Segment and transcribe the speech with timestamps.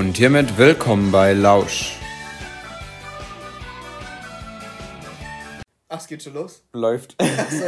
[0.00, 1.94] Und hiermit willkommen bei Lausch.
[5.90, 6.64] Ach, es geht schon los?
[6.72, 7.16] Läuft.
[7.20, 7.66] So,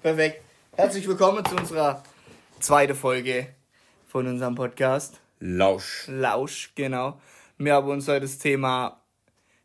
[0.00, 0.42] Perfekt.
[0.76, 2.04] Herzlich willkommen zu unserer
[2.60, 3.48] zweiten Folge
[4.06, 5.18] von unserem Podcast.
[5.40, 6.06] Lausch.
[6.06, 7.20] Lausch, genau.
[7.58, 9.02] Wir haben uns heute das Thema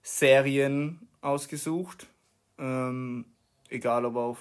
[0.01, 2.07] Serien ausgesucht.
[2.57, 3.25] Ähm,
[3.69, 4.37] egal ob auf.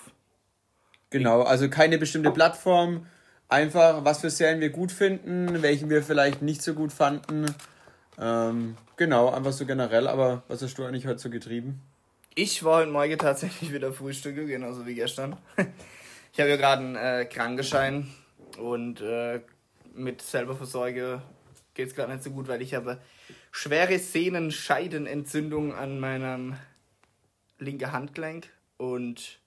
[1.11, 3.07] Genau, also keine bestimmte Plattform.
[3.49, 7.47] Einfach, was für Serien wir gut finden, welchen wir vielleicht nicht so gut fanden.
[8.21, 10.07] Ähm, genau, einfach so generell.
[10.07, 11.81] Aber was hast du eigentlich heute so getrieben?
[12.35, 15.37] Ich war heute Morgen tatsächlich wieder Frühstücke, genauso wie gestern.
[16.31, 18.07] Ich habe ja gerade einen äh, Krankenschein
[18.59, 19.41] und äh,
[19.95, 21.21] mit Selberversorge
[21.75, 23.01] geht es gerade nicht so gut, weil ich habe
[23.51, 26.57] schwere Sehnenscheidenentzündung an meinem
[27.59, 29.41] linken Handgelenk und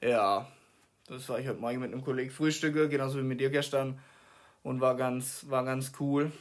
[0.00, 0.46] ja,
[1.08, 3.98] das war ich heute Morgen mit einem Kollegen frühstücke, genauso wie mit dir gestern
[4.62, 6.32] und war ganz, war ganz cool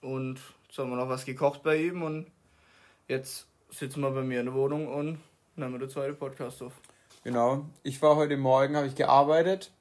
[0.00, 2.26] und jetzt haben wir noch was gekocht bei ihm und
[3.08, 5.18] jetzt sitzen wir bei mir in der Wohnung und
[5.56, 6.72] nehmen den zweiten Podcast auf.
[7.22, 9.72] Genau, ich war heute Morgen, habe ich gearbeitet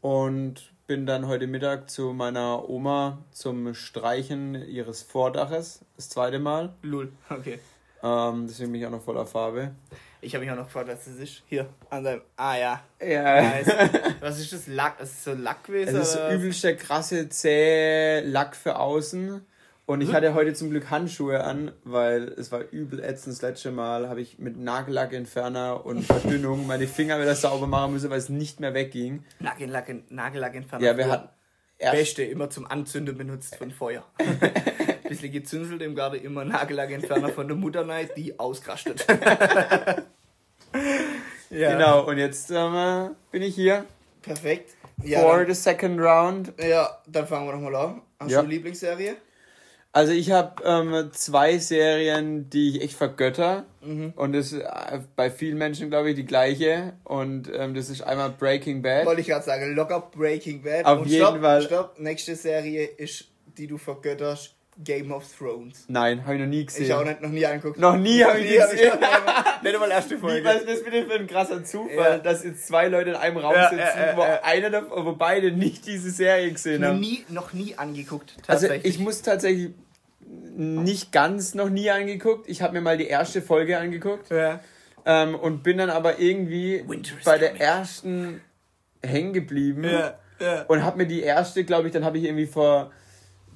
[0.00, 6.74] und bin dann heute Mittag zu meiner Oma zum Streichen ihres Vordaches, das zweite Mal.
[6.82, 7.58] Lul, okay.
[8.06, 9.72] Ähm, deswegen bin ich auch noch voller Farbe.
[10.20, 11.42] Ich habe mich auch noch gefragt, was das ist.
[11.46, 12.22] Hier, an seinem.
[12.36, 12.82] Ah ja.
[13.00, 13.42] Ja.
[13.42, 13.72] Nice.
[14.20, 14.66] was ist das?
[14.66, 14.98] Lack?
[14.98, 15.96] Das ist so Lack gewesen?
[15.96, 16.34] Es ist oder?
[16.34, 19.44] übelst der krasse, zähe Lack für außen.
[19.86, 23.36] Und ich hatte heute zum Glück Handschuhe an, weil es war übel ätzend.
[23.36, 28.10] Das letzte Mal habe ich mit Nagellackentferner und Verdünnung meine Finger wieder sauber machen müssen,
[28.10, 29.24] weil es nicht mehr wegging.
[29.38, 30.84] Nagellack, Nagellackentferner.
[30.84, 31.28] Ja, wir hatten
[31.78, 34.04] Beste, immer zum Anzünden benutzt von Feuer.
[35.08, 39.06] Bisschen gezünselt im Garten, immer Nagellackentferner von der Mutter rein, die ausgerastet.
[41.50, 41.72] ja.
[41.72, 43.84] Genau, und jetzt ähm, bin ich hier
[44.22, 44.74] Perfekt.
[45.04, 46.52] Ja, for dann, the second round.
[46.58, 48.02] ja, dann fangen wir doch mal an.
[48.18, 48.38] Hast Ja.
[48.38, 49.16] du eine Lieblingsserie?
[49.92, 53.64] Also ich habe ähm, zwei Serien, die ich echt vergötter.
[53.82, 54.12] Mhm.
[54.16, 56.94] Und das ist äh, bei vielen Menschen, glaube ich, die gleiche.
[57.04, 59.06] Und ähm, das ist einmal Breaking Bad.
[59.06, 60.84] Wollte ich gerade sagen, locker Breaking Bad.
[60.84, 61.62] Auf Und jeden stopp, Fall.
[61.62, 65.84] Stopp, nächste Serie ist, die du vergötterst, Game of Thrones.
[65.88, 66.84] Nein, habe ich noch nie gesehen.
[66.84, 67.78] Ich auch nicht, noch nie angeguckt.
[67.78, 68.92] Noch nie habe ich die hab gesehen.
[69.62, 70.44] nicht, nicht mal erste Folge.
[70.44, 72.18] was ist das bitte für ein krasser Zufall, Ja.
[72.18, 75.50] dass jetzt zwei Leute in einem Raum Ja, sitzen, ja, wo einer davon, wo beide
[75.52, 77.00] nicht diese Serie gesehen noch haben.
[77.00, 78.34] nie, noch nie angeguckt.
[78.46, 78.94] Also Tatsächlich.
[78.94, 79.70] ich muss tatsächlich
[80.56, 82.48] nicht ganz noch nie angeguckt.
[82.48, 84.60] Ich habe mir mal die erste Folge angeguckt ja.
[85.04, 86.84] ähm, und bin dann aber irgendwie
[87.24, 87.62] bei der coming.
[87.62, 88.40] ersten
[89.02, 90.62] hängen geblieben Ja, ja.
[90.68, 92.90] und habe mir die erste, glaube ich, dann habe ich irgendwie vor,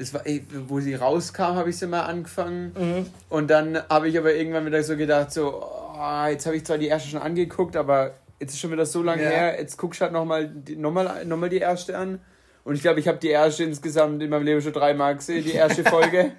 [0.00, 3.06] das war, ey, wo sie rauskam, habe ich sie mal angefangen Mhm.
[3.28, 6.78] und dann habe ich aber irgendwann wieder so gedacht, so, oh, jetzt habe ich zwar
[6.78, 9.28] die erste schon angeguckt, aber jetzt ist schon wieder so lange Ja.
[9.31, 12.21] her, jetzt guckst du halt nochmal noch mal, noch mal die erste an.
[12.65, 15.53] Und ich glaube, ich habe die erste insgesamt in meinem Leben schon dreimal gesehen, die
[15.53, 16.32] erste Folge.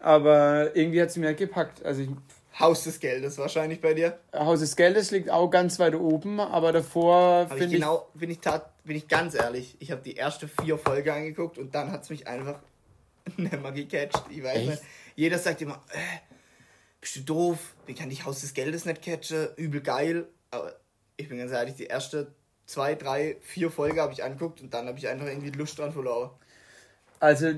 [0.00, 1.84] aber irgendwie hat sie mir halt gepackt.
[1.84, 2.08] Also ich,
[2.58, 4.18] Haus des Geldes wahrscheinlich bei dir.
[4.34, 8.30] Haus des Geldes liegt auch ganz weit oben, aber davor ich finde ich, genau, bin
[8.30, 9.76] ich tat, bin ich ganz ehrlich.
[9.80, 12.56] Ich habe die erste vier Folgen angeguckt und dann hat es mich einfach
[13.36, 14.22] nicht mehr gecatcht.
[14.30, 14.68] Ich weiß Echt?
[14.70, 14.82] nicht.
[15.16, 15.98] Jeder sagt immer, äh,
[17.00, 17.74] bist du doof?
[17.86, 19.48] Wie kann dich Haus des Geldes nicht catchen?
[19.56, 20.26] Übel geil.
[20.50, 20.74] Aber
[21.16, 22.32] ich bin ganz ehrlich, die erste
[22.66, 25.92] zwei, drei, vier Folgen habe ich angeguckt und dann habe ich einfach irgendwie Lust dran
[25.92, 26.30] verloren.
[27.20, 27.52] also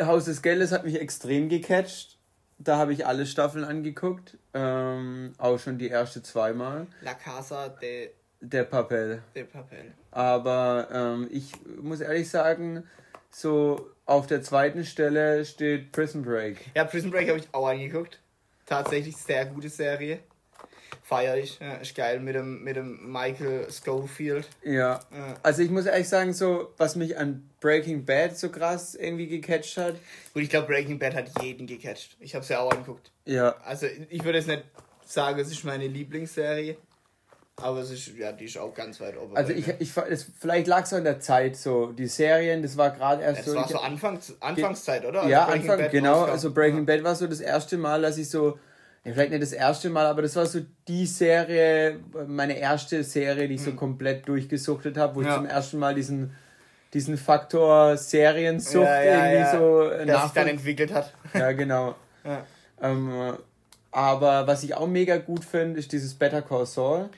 [0.00, 2.18] Haus des Geldes hat mich extrem gecatcht.
[2.58, 6.86] Da habe ich alle Staffeln angeguckt, ähm, auch schon die erste zweimal.
[7.02, 8.10] La Casa de,
[8.40, 9.22] Der Papel.
[9.34, 9.92] de Papel.
[10.10, 12.84] Aber ähm, ich muss ehrlich sagen,
[13.30, 16.56] so auf der zweiten Stelle steht Prison Break.
[16.74, 18.18] Ja, Prison Break habe ich auch angeguckt.
[18.64, 20.20] Tatsächlich sehr gute Serie.
[21.02, 21.58] Feier ich.
[21.58, 24.48] Ja, ist geil mit dem, mit dem Michael Schofield.
[24.62, 25.00] Ja.
[25.10, 25.36] Ja.
[25.42, 29.76] Also ich muss ehrlich sagen, so was mich an Breaking Bad so krass irgendwie gecatcht
[29.76, 29.96] hat.
[30.32, 32.16] Gut, ich glaube, Breaking Bad hat jeden gecatcht.
[32.20, 33.10] Ich habe es ja auch angeguckt.
[33.26, 33.56] Ja.
[33.64, 34.64] Also, ich würde jetzt nicht
[35.04, 36.76] sagen, es ist meine Lieblingsserie.
[37.60, 39.36] Aber es ist, ja, die ist auch ganz weit oben.
[39.36, 41.86] Also ich, ich es, vielleicht lag es auch in der Zeit so.
[41.92, 43.54] Die Serien, das war gerade erst das so.
[43.56, 45.22] war ich- so Anfangs, Anfangszeit, oder?
[45.22, 46.22] Als ja, Breaking Anfang, Bad genau.
[46.24, 46.84] Also Breaking ja.
[46.84, 48.58] Bad war so das erste Mal, dass ich so,
[49.04, 53.48] ja, vielleicht nicht das erste Mal, aber das war so die Serie, meine erste Serie,
[53.48, 55.32] die ich so komplett durchgesuchtet habe, wo ich Mhm.
[55.32, 55.36] Ja.
[55.38, 56.32] zum ersten Mal diesen,
[56.94, 61.12] diesen Faktor Seriensucht irgendwie so Der sich dann entwickelt hat.
[61.34, 61.94] Ja, genau.
[62.80, 63.36] Ähm,
[63.90, 67.08] aber was ich auch mega gut finde, ist dieses Better Call Saul.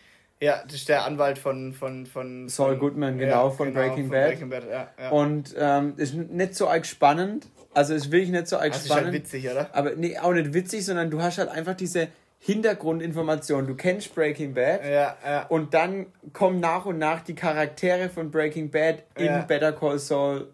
[0.40, 1.72] Ja, das ist der Anwalt von.
[1.72, 4.28] von, von Saul von, Goodman, genau, von Breaking Bad.
[4.30, 5.10] Breaking Bad ja, ja.
[5.10, 7.46] Und ähm, ist nicht so arg spannend.
[7.74, 9.06] Also ist wirklich nicht so arg ist spannend.
[9.06, 9.68] halt witzig, oder?
[9.72, 12.08] Aber nee, auch nicht witzig, sondern du hast halt einfach diese
[12.38, 13.66] Hintergrundinformation.
[13.66, 15.46] Du kennst Breaking Bad Ja, ja.
[15.48, 19.42] und dann kommen nach und nach die Charaktere von Breaking Bad in Ja.
[19.42, 20.48] Better Call Saul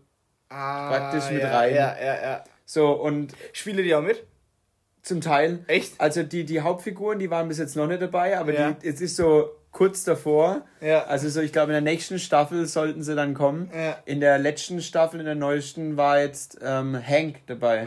[0.48, 1.74] Ah, praktisch mit ja, rein.
[1.74, 2.44] Ja, ja, ja.
[2.64, 3.32] So, und.
[3.52, 4.24] Spiele die auch mit?
[5.02, 5.60] Zum Teil.
[5.66, 6.00] Echt?
[6.00, 8.72] Also die, die Hauptfiguren, die waren bis jetzt noch nicht dabei, aber ja.
[8.72, 10.62] die, es ist so kurz davor.
[10.80, 11.04] Ja.
[11.04, 13.70] Also so, ich glaube, in der nächsten Staffel sollten sie dann kommen.
[13.76, 13.98] Ja.
[14.06, 17.86] In der letzten Staffel, in der neuesten, war jetzt ähm, Hank dabei.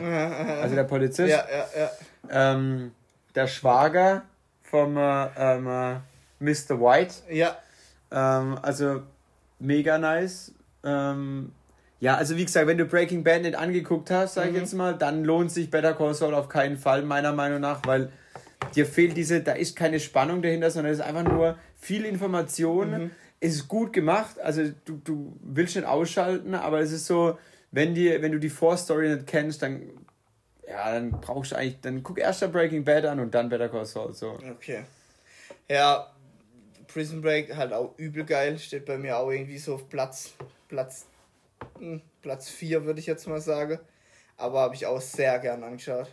[0.62, 1.30] Also der Polizist.
[1.30, 2.54] Ja, ja, ja.
[2.54, 2.92] Ähm,
[3.34, 4.22] der Schwager
[4.62, 5.96] vom äh, ähm, äh,
[6.40, 6.80] Mr.
[6.80, 7.16] White.
[7.32, 7.58] Ja.
[8.12, 9.02] Ähm, also
[9.58, 10.52] mega nice.
[10.84, 11.54] Ähm,
[12.00, 14.58] ja, also wie gesagt, wenn du Breaking Bad nicht angeguckt hast, sag ich mhm.
[14.58, 18.12] jetzt mal, dann lohnt sich Better Call Saul auf keinen Fall, meiner Meinung nach, weil
[18.76, 22.92] dir fehlt diese, da ist keine Spannung dahinter, sondern es ist einfach nur viel Information.
[22.92, 23.12] Mhm.
[23.40, 27.38] Es ist gut gemacht, also du, du willst nicht ausschalten, aber es ist so,
[27.72, 29.84] wenn, die, wenn du die Vorstory nicht kennst, dann
[30.70, 33.70] ja, dann brauchst du eigentlich, dann guck erst der Breaking Bad an und dann Better
[33.70, 34.14] Call Saul.
[34.14, 34.38] So.
[34.56, 34.84] Okay.
[35.68, 36.14] Ja,
[36.88, 40.34] Prison Break halt auch übel geil, steht bei mir auch irgendwie so auf Platz,
[40.68, 41.06] Platz,
[41.78, 43.80] hm, Platz 4 würde ich jetzt mal sagen.
[44.38, 46.08] Aber habe ich auch sehr gern angeschaut.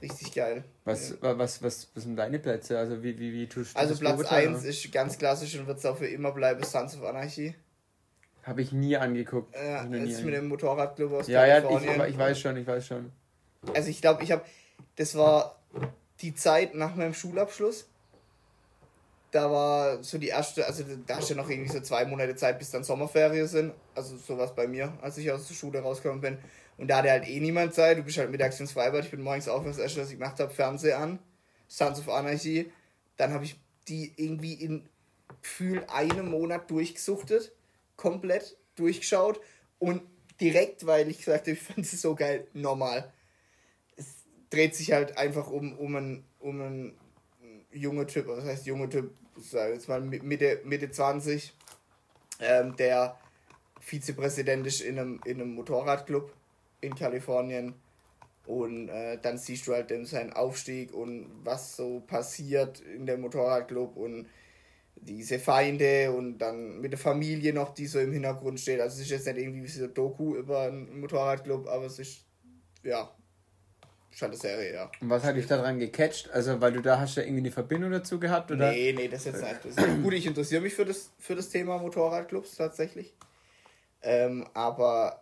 [0.00, 0.64] Richtig geil.
[0.84, 1.38] Was, ja.
[1.38, 2.78] was, was, was sind deine Plätze?
[2.78, 5.86] Also wie, wie, wie tust du Also Platz 1 ist ganz klassisch und wird es
[5.86, 7.54] auch für immer bleiben, Sons of Anarchy.
[8.42, 9.54] Habe ich nie angeguckt.
[9.54, 11.96] Ja, äh, jetzt mit dem Motorradclub aus ja, Kalifornien.
[11.96, 13.12] Ja, ich, ich weiß schon, ich weiß schon.
[13.74, 14.42] Also ich glaube, ich habe,
[14.96, 15.60] das war
[16.20, 17.86] die Zeit nach meinem Schulabschluss.
[19.30, 22.34] Da war so die erste, also da hast du ja noch irgendwie so zwei Monate
[22.34, 23.72] Zeit, bis dann Sommerferien sind.
[23.94, 26.38] Also sowas bei mir, als ich aus der Schule rausgekommen bin.
[26.76, 27.98] Und da hatte halt eh niemand Zeit.
[27.98, 29.04] Du bist halt mittags ins Freibad.
[29.04, 31.18] Ich bin morgens auf, das erste, was ich gemacht habe, Fernseher an.
[31.68, 32.70] Sons of Anarchy.
[33.16, 33.56] Dann habe ich
[33.88, 34.88] die irgendwie in
[35.42, 37.52] Gefühl einem Monat durchgesuchtet.
[37.96, 39.40] Komplett durchgeschaut.
[39.78, 40.02] Und
[40.40, 43.12] direkt, weil ich gesagt habe, ich fand sie so geil, normal
[44.52, 46.98] dreht sich halt einfach um, um einen, um einen
[47.72, 51.54] junge Typ, was heißt junge Typ, sag jetzt mal Mitte, Mitte 20,
[52.40, 53.18] ähm, der
[53.80, 56.32] Vizepräsident ist in einem, in einem Motorradclub
[56.82, 57.74] in Kalifornien.
[58.44, 63.22] Und äh, dann siehst du halt dann seinen Aufstieg und was so passiert in dem
[63.22, 64.26] Motorradclub und
[64.96, 68.80] diese Feinde und dann mit der Familie noch, die so im Hintergrund steht.
[68.80, 71.98] Also es ist jetzt nicht irgendwie wie so ein Doku über einen Motorradclub, aber es
[71.98, 72.26] ist
[72.82, 73.10] ja
[74.14, 74.90] Schon Serie, ja.
[75.00, 76.30] Und was hat dich daran gecatcht?
[76.30, 78.70] Also, weil du da hast ja irgendwie eine Verbindung dazu gehabt, oder?
[78.70, 79.60] Nee, nee, das jetzt nicht.
[79.64, 83.14] Das gut, ich interessiere mich für das, für das Thema Motorradclubs tatsächlich.
[84.02, 85.21] Ähm, aber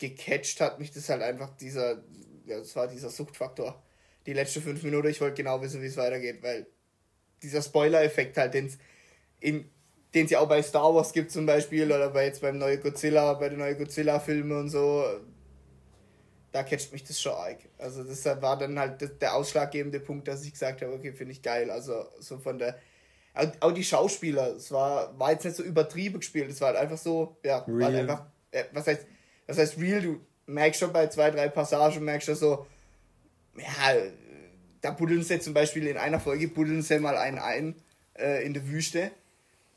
[0.00, 2.02] gecatcht hat mich das halt einfach dieser,
[2.46, 3.80] ja, das war dieser Suchtfaktor.
[4.26, 6.66] Die letzten fünf Minuten, ich wollte genau wissen, wie es weitergeht, weil
[7.42, 12.24] dieser Spoiler-Effekt halt, den es ja auch bei Star Wars gibt zum Beispiel, oder bei
[12.24, 15.04] jetzt beim neuen Godzilla, bei den neuen Godzilla-Filmen und so,
[16.52, 17.58] da catcht mich das schon arg.
[17.78, 21.42] Also das war dann halt der ausschlaggebende Punkt, dass ich gesagt habe, okay, finde ich
[21.42, 21.70] geil.
[21.70, 22.76] Also so von der
[23.60, 26.98] auch die Schauspieler, es war, war jetzt nicht so übertrieben gespielt, es war halt einfach
[26.98, 27.78] so, ja, real.
[27.78, 28.26] war halt einfach,
[28.72, 29.06] was heißt,
[29.50, 32.66] was heißt real, du merkst schon bei zwei, drei Passagen, merkst du so,
[33.56, 33.94] ja,
[34.80, 37.74] da buddeln sie zum Beispiel in einer Folge, buddeln sie mal einen ein
[38.18, 39.10] äh, in der Wüste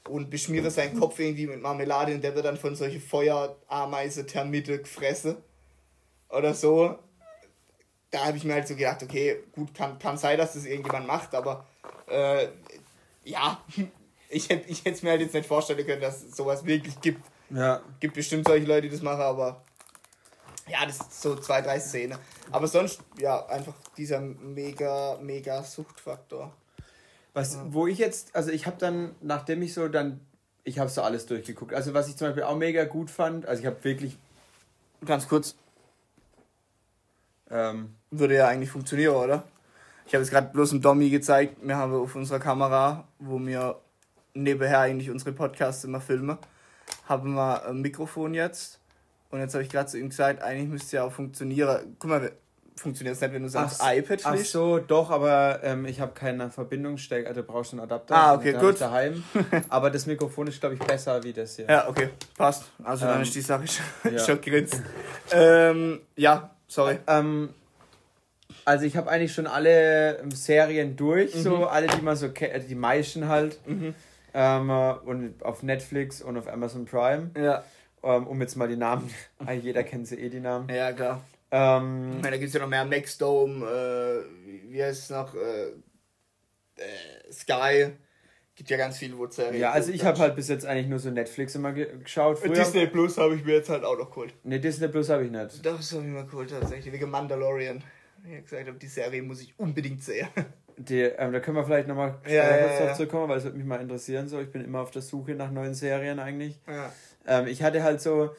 [0.08, 4.80] und beschmieren seinen Kopf irgendwie mit Marmelade und der wird dann von solchen Feuerameise Termite
[4.80, 5.38] gefressen
[6.30, 6.98] oder so.
[8.12, 11.08] Da habe ich mir halt so gedacht, okay, gut, kann, kann sein, dass das irgendjemand
[11.08, 11.66] macht, aber
[12.08, 12.48] äh,
[13.24, 13.64] ja,
[14.30, 17.22] ich hätte ich es mir halt jetzt nicht vorstellen können, dass es sowas wirklich gibt.
[17.54, 17.82] Ja.
[18.00, 19.64] Gibt bestimmt solche Leute, die das machen, aber
[20.68, 22.18] ja, das ist so zwei, drei Szenen.
[22.52, 26.52] Aber sonst, ja, einfach dieser mega, mega Suchtfaktor.
[27.34, 27.66] Was, ja.
[27.68, 30.20] wo ich jetzt, also ich habe dann, nachdem ich so dann,
[30.64, 31.74] ich habe so alles durchgeguckt.
[31.74, 34.18] Also was ich zum Beispiel auch mega gut fand, also ich habe wirklich,
[35.06, 35.56] ganz kurz,
[37.54, 39.44] ähm, Würde ja eigentlich funktionieren, oder?
[40.08, 41.58] Ich habe es gerade bloß im Dommy gezeigt.
[41.62, 43.80] Wir haben auf unserer Kamera, wo wir
[44.34, 46.38] nebenher eigentlich unsere Podcasts immer filmen,
[47.08, 48.80] haben wir ein Mikrofon jetzt.
[49.30, 51.96] Und jetzt habe ich gerade zu ihm gesagt, eigentlich müsste es ja auch funktionieren.
[51.98, 52.32] Guck mal,
[52.76, 54.26] funktioniert es nicht, wenn du sagst ach, iPad schlicht?
[54.42, 58.16] Ach so, doch, aber ähm, ich habe keine Verbindungsstecker, also brauchst du einen Adapter.
[58.16, 58.80] Ah, okay, gut.
[58.80, 59.24] daheim.
[59.70, 61.66] aber das Mikrofon ist, glaube ich, besser wie das hier.
[61.66, 62.66] Ja, okay, passt.
[62.84, 64.20] Also ähm, dann ist die Sache schon, ja.
[64.20, 64.82] schon grinst.
[65.32, 66.98] ähm, ja, Sorry.
[67.06, 67.50] Ähm,
[68.66, 71.42] also ich habe eigentlich schon alle ähm, Serien durch, mhm.
[71.42, 73.60] so alle, die man so kennt, also die meisten halt.
[73.68, 73.94] Mhm.
[74.34, 77.32] Ähm, und auf Netflix und auf Amazon Prime.
[77.38, 77.64] Ja.
[78.04, 79.10] Ähm, um jetzt mal die Namen,
[79.62, 80.68] jeder kennt sie eh die Namen.
[80.70, 81.24] Ja, klar.
[81.52, 85.36] Ähm, meine, da gibt es ja noch mehr Next Dome, äh, wie heißt es noch?
[85.36, 85.68] Äh,
[86.78, 87.94] äh, Sky.
[88.56, 89.60] Gibt ja ganz viele, wo Serien.
[89.60, 92.38] Ja, also ich habe halt bis jetzt eigentlich nur so Netflix immer geschaut.
[92.38, 94.34] Früher Disney Plus habe ich mir jetzt halt auch noch geholt.
[94.44, 95.66] Ne, Disney Plus habe ich nicht.
[95.66, 97.84] Das habe ich mir geholt tatsächlich, wegen Mandalorian.
[98.26, 100.28] Ich habe gesagt, die Serie muss ich unbedingt sehen.
[100.78, 103.58] Die, ähm, da können wir vielleicht nochmal ja, ja, kurz ja, zurückkommen, weil es würde
[103.58, 104.28] mich mal interessieren.
[104.28, 106.60] So, ich bin immer auf der Suche nach neuen Serien eigentlich.
[106.68, 106.92] Ja.
[107.28, 108.36] Ähm, ich hatte halt so,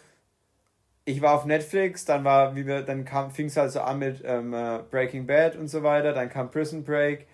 [1.05, 3.99] ich war auf Netflix, dann war, wie wir, dann kam, fing es halt so an
[3.99, 7.27] mit ähm, äh, Breaking Bad und so weiter, dann kam Prison Break.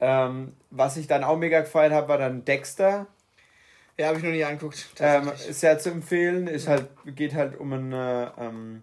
[0.00, 3.06] Ähm, was ich dann auch mega gefeiert habe, war dann Dexter.
[3.98, 4.86] Ja, habe ich noch nie angeguckt.
[4.98, 6.46] Ähm, sehr zu empfehlen.
[6.46, 8.82] Ist halt, geht halt um einen, äh, ähm,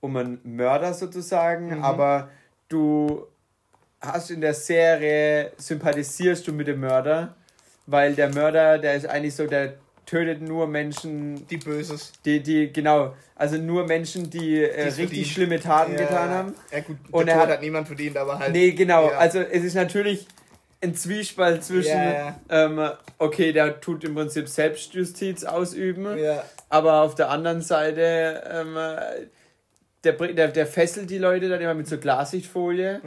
[0.00, 1.82] um einen Mörder sozusagen, mhm.
[1.82, 2.28] aber
[2.68, 3.26] du
[4.00, 7.34] hast in der Serie, sympathisierst du mit dem Mörder,
[7.86, 9.74] weil der Mörder, der ist eigentlich so, der
[10.06, 11.46] tötet nur Menschen.
[11.48, 12.12] Die Böses.
[12.24, 13.14] Die, die, genau.
[13.34, 15.26] Also nur Menschen, die äh, richtig verdient.
[15.26, 16.54] schlimme Taten ja, getan haben.
[16.72, 18.52] Ja, gut, und er hat, hat niemand verdient, aber halt.
[18.52, 19.10] Nee, genau.
[19.10, 19.18] Ja.
[19.18, 20.26] Also es ist natürlich
[20.80, 26.06] ein Zwiespalt zwischen, ja, ähm, okay, der tut im Prinzip Selbstjustiz ausüben,
[26.68, 28.76] aber auf der anderen Seite, ähm,
[30.04, 33.00] der, der, der fesselt die Leute dann immer mit so Glassichtfolie.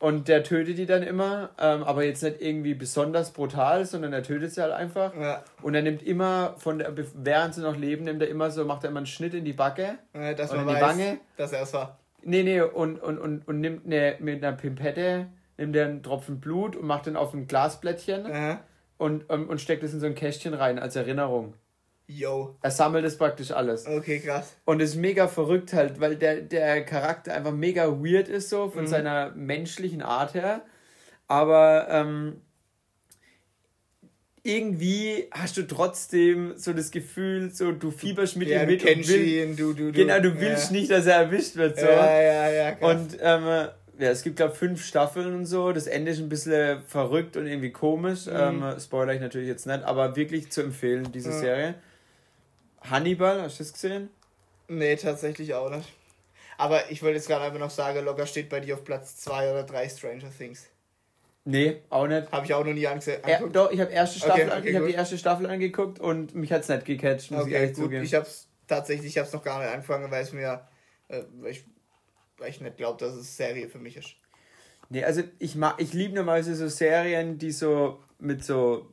[0.00, 4.22] Und der tötet die dann immer, ähm, aber jetzt nicht irgendwie besonders brutal, sondern er
[4.22, 5.12] tötet sie halt einfach.
[5.16, 5.42] Ja.
[5.60, 8.84] Und er nimmt immer, von der, während sie noch leben, nimmt er immer so, macht
[8.84, 9.98] er immer einen Schnitt in die Backe.
[10.14, 11.18] Ja, dass man in die weiß, Wange.
[11.36, 11.98] dass er es war.
[12.22, 15.26] Nee, nee, und, und, und, und nimmt eine, mit einer Pimpette,
[15.56, 18.26] nimmt er einen Tropfen Blut und macht den auf ein Glasblättchen
[18.98, 21.54] und, und, und steckt es in so ein Kästchen rein als Erinnerung.
[22.10, 22.56] Yo.
[22.62, 23.86] Er sammelt es praktisch alles.
[23.86, 24.56] Okay, krass.
[24.64, 28.84] Und ist mega verrückt halt, weil der, der Charakter einfach mega weird ist, so von
[28.84, 28.86] mhm.
[28.86, 30.62] seiner menschlichen Art her.
[31.26, 32.40] Aber ähm,
[34.42, 39.06] irgendwie hast du trotzdem so das Gefühl, so du fieberst mit ja, ihm mit und
[39.06, 39.92] will, ihn, du, du, du.
[39.92, 40.78] Genau, du willst ja.
[40.78, 41.78] nicht, dass er erwischt wird.
[41.78, 41.84] So.
[41.84, 42.72] Ja, ja, ja.
[42.72, 42.96] Krass.
[42.96, 45.72] Und ähm, ja, es gibt, glaube ich, fünf Staffeln und so.
[45.72, 48.24] Das Ende ist ein bisschen verrückt und irgendwie komisch.
[48.24, 48.32] Mhm.
[48.34, 51.38] Ähm, spoiler ich natürlich jetzt nicht, aber wirklich zu empfehlen, diese ja.
[51.38, 51.74] Serie.
[52.82, 54.10] Hannibal, hast du das gesehen?
[54.68, 55.88] Nee, tatsächlich auch nicht.
[56.58, 59.50] Aber ich wollte jetzt gerade einfach noch sagen, locker steht bei dir auf Platz 2
[59.52, 60.66] oder 3 Stranger Things.
[61.44, 62.30] Nee, auch nicht.
[62.30, 63.22] Habe ich auch noch nie angesehen.
[63.24, 66.34] Er, doch, ich habe erste Staffel, okay, okay, ich habe die erste Staffel angeguckt und
[66.34, 67.84] mich hat es nicht gecatcht, muss okay, ich ehrlich gut.
[67.84, 68.04] zugeben.
[68.04, 70.66] Ich habe es tatsächlich, ich habe es noch gar nicht angefangen, weil es mir,
[71.08, 71.64] äh, weil, ich,
[72.36, 74.16] weil ich nicht glaube, dass es Serie für mich ist.
[74.90, 78.90] Nee, also ich mag, ich liebe normalerweise so Serien, die so mit so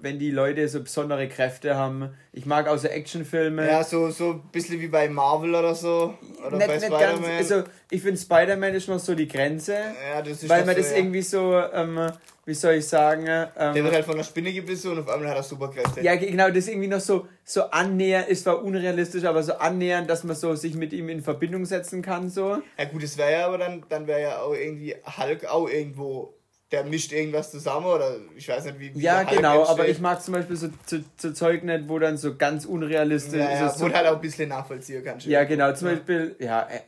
[0.00, 2.10] wenn die Leute so besondere Kräfte haben.
[2.32, 3.66] Ich mag auch so Actionfilme.
[3.66, 6.14] Ja, so, so ein bisschen wie bei Marvel oder so.
[6.46, 7.30] Oder nicht, bei Spider-Man.
[7.30, 9.74] Also, ich finde Spider-Man ist noch so die Grenze.
[9.74, 10.98] Ja, das ist Weil man so, das ja.
[10.98, 12.10] irgendwie so, ähm,
[12.44, 13.26] wie soll ich sagen.
[13.28, 16.00] Ähm, Der wird halt von einer Spinne gebissen und auf einmal hat er Superkräfte.
[16.02, 20.08] Ja, genau, das ist irgendwie noch so, so annähernd, ist zwar unrealistisch, aber so annähernd,
[20.08, 22.28] dass man so sich mit ihm in Verbindung setzen kann.
[22.28, 22.62] So.
[22.78, 26.34] Ja, gut, das wäre ja aber dann, dann wäre ja auch irgendwie Hulk auch irgendwo
[26.72, 28.94] der mischt irgendwas zusammen oder ich weiß nicht, wie.
[28.94, 32.16] wie ja, genau, aber ich mag zum Beispiel so zu, zu Zeug nicht, wo dann
[32.16, 33.80] so ganz unrealistisch ja, ja, ist.
[33.80, 35.26] Wo so, halt auch ein bisschen nachvollziehen kannst.
[35.26, 35.94] Ja, genau, zum ja.
[35.94, 36.80] Beispiel, ja, äh,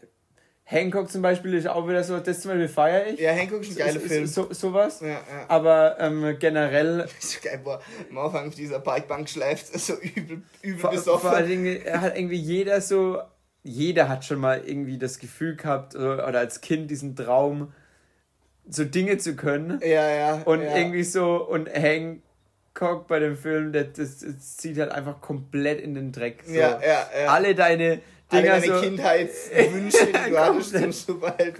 [0.64, 3.20] Hancock zum Beispiel ist auch wieder so, das zum Beispiel feiere ich.
[3.20, 4.26] Ja, Hancock ist ein geiler Film.
[4.26, 5.00] So, sowas.
[5.00, 5.20] Ja, ja.
[5.48, 7.08] Aber ähm, generell.
[7.18, 11.28] so geil, boah, am Anfang auf dieser Parkbank schläft, so übel, übel vor, besoffen.
[11.28, 13.20] Vor allen Dingen hat irgendwie jeder so,
[13.64, 17.72] jeder hat schon mal irgendwie das Gefühl gehabt oder, oder als Kind diesen Traum,
[18.68, 19.80] so Dinge zu können.
[19.82, 20.42] Ja, ja.
[20.44, 20.76] Und ja.
[20.76, 25.94] irgendwie so, und Hancock bei dem Film, das, das, das zieht halt einfach komplett in
[25.94, 26.42] den Dreck.
[26.46, 26.54] So.
[26.54, 27.26] Ja, ja, ja.
[27.28, 28.00] Alle deine
[28.32, 31.58] Dinger Alle deine so, Kindheitswünsche, die du hattest zum Superheld,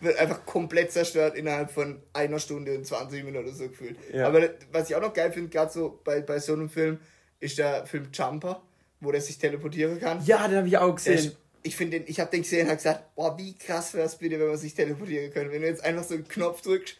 [0.00, 3.96] wird einfach komplett zerstört innerhalb von einer Stunde und 20 Minuten so gefühlt.
[4.12, 4.26] Ja.
[4.26, 6.98] Aber was ich auch noch geil finde, gerade so bei, bei so einem Film,
[7.38, 8.60] ist der Film Jumper,
[9.00, 10.20] wo der sich teleportieren kann.
[10.24, 13.14] Ja, den habe ich auch gesehen ich finde, ich habe den gesehen und habe gesagt,
[13.14, 15.52] boah, wie krass wäre es bitte, wenn man sich teleportieren könnte.
[15.52, 16.96] Wenn du jetzt einfach so einen Knopf drückst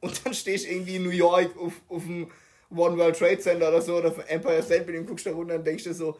[0.00, 2.30] und dann stehst du irgendwie in New York auf, auf dem
[2.70, 5.54] One World Trade Center oder so oder auf Empire State Building und guckst da runter
[5.54, 6.18] und denkst dir so,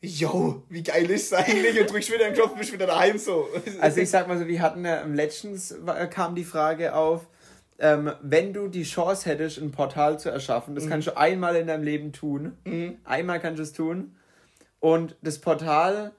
[0.00, 1.78] yo, wie geil ist das eigentlich?
[1.78, 3.48] Und drückst wieder einen Knopf und bist wieder daheim so.
[3.80, 5.74] Also ich sag mal so, wir hatten ja, letztens
[6.10, 7.26] kam die Frage auf,
[7.78, 10.90] ähm, wenn du die Chance hättest, ein Portal zu erschaffen, das mhm.
[10.90, 12.56] kannst du einmal in deinem Leben tun.
[12.64, 12.98] Mhm.
[13.04, 14.16] Einmal kannst du es tun.
[14.80, 16.12] Und das Portal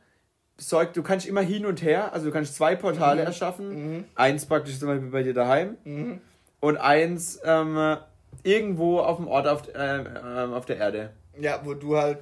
[0.69, 3.27] sorgt, du kannst immer hin und her, also du kannst zwei Portale mhm.
[3.27, 3.95] erschaffen.
[3.95, 4.03] Mhm.
[4.15, 6.21] Eins praktisch zum Beispiel bei dir daheim mhm.
[6.59, 7.97] und eins ähm,
[8.43, 11.13] irgendwo auf dem Ort auf, äh, äh, auf der Erde.
[11.39, 12.19] Ja, wo du halt.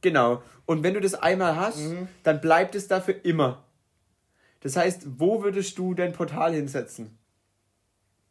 [0.00, 0.42] Genau.
[0.66, 2.08] Und wenn du das einmal hast, mhm.
[2.22, 3.64] dann bleibt es dafür immer.
[4.60, 7.18] Das heißt, wo würdest du dein Portal hinsetzen?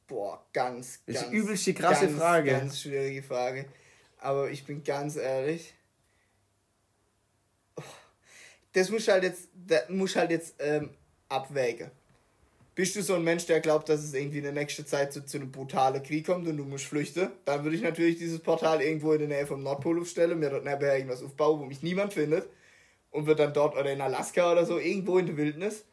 [0.07, 2.51] Boah, ganz, das ist übelst die krasse ganz, Frage.
[2.51, 3.65] Ganz schwierige Frage.
[4.19, 5.73] Aber ich bin ganz ehrlich
[8.73, 10.89] das muss halt jetzt, das muss halt jetzt ähm,
[11.29, 11.91] abwägen.
[12.75, 15.23] Bist du so ein Mensch, der glaubt, dass es irgendwie in der nächsten Zeit zu,
[15.23, 17.29] zu einem brutalen Krieg kommt und du musst flüchten?
[17.45, 20.65] Dann würde ich natürlich dieses Portal irgendwo in der Nähe vom Nordpol aufstellen, mir dort
[20.65, 22.49] nebenher irgendwas aufbauen, wo mich niemand findet.
[23.11, 25.85] Und wird dann dort oder in Alaska oder so, irgendwo in der Wildnis.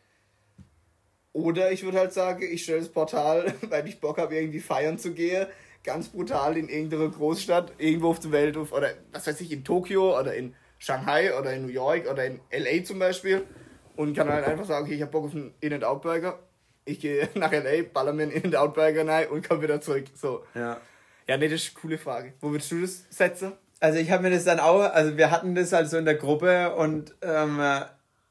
[1.35, 4.99] Oder ich würde halt sagen, ich stelle das Portal, weil ich Bock habe, irgendwie feiern
[4.99, 5.47] zu gehen,
[5.85, 10.19] ganz brutal in irgendeine Großstadt, irgendwo auf der Welt, oder was weiß ich, in Tokio
[10.19, 13.47] oder in Shanghai oder in New York oder in LA zum Beispiel
[13.97, 16.39] und kann halt einfach sagen, okay, ich habe Bock auf einen In-N-Out-Burger.
[16.87, 20.07] Ich gehe nach LA, baller mir einen In-N-Out-Burger rein und komme wieder zurück.
[20.15, 20.45] So.
[20.55, 20.81] Ja.
[21.29, 22.33] Ja, nee, das ist eine coole Frage.
[22.41, 23.53] Wo würdest du das setzen?
[23.79, 26.17] Also ich habe mir das dann auch, also wir hatten das halt so in der
[26.17, 27.61] Gruppe und ähm,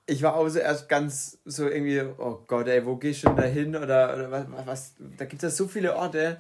[0.06, 3.38] ich war auch so erst ganz so irgendwie, oh Gott, ey, wo gehst du denn
[3.38, 3.76] da hin?
[3.76, 6.38] Oder, oder was, was, da gibt es ja so viele Orte.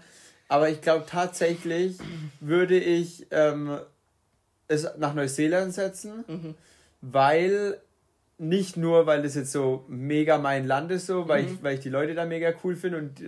[0.47, 1.97] Aber ich glaube tatsächlich
[2.39, 3.79] würde ich ähm,
[4.69, 6.55] es nach Neuseeland setzen, Mhm.
[7.01, 7.77] weil
[8.37, 11.79] nicht nur, weil das jetzt so mega mein Land ist, so, weil, ich, weil ich
[11.81, 13.19] die Leute da mega cool finde und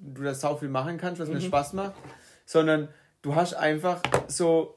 [0.00, 1.92] du da sau viel machen kannst, was mir Spaß macht,
[2.44, 2.88] sondern
[3.22, 4.76] du hast einfach so,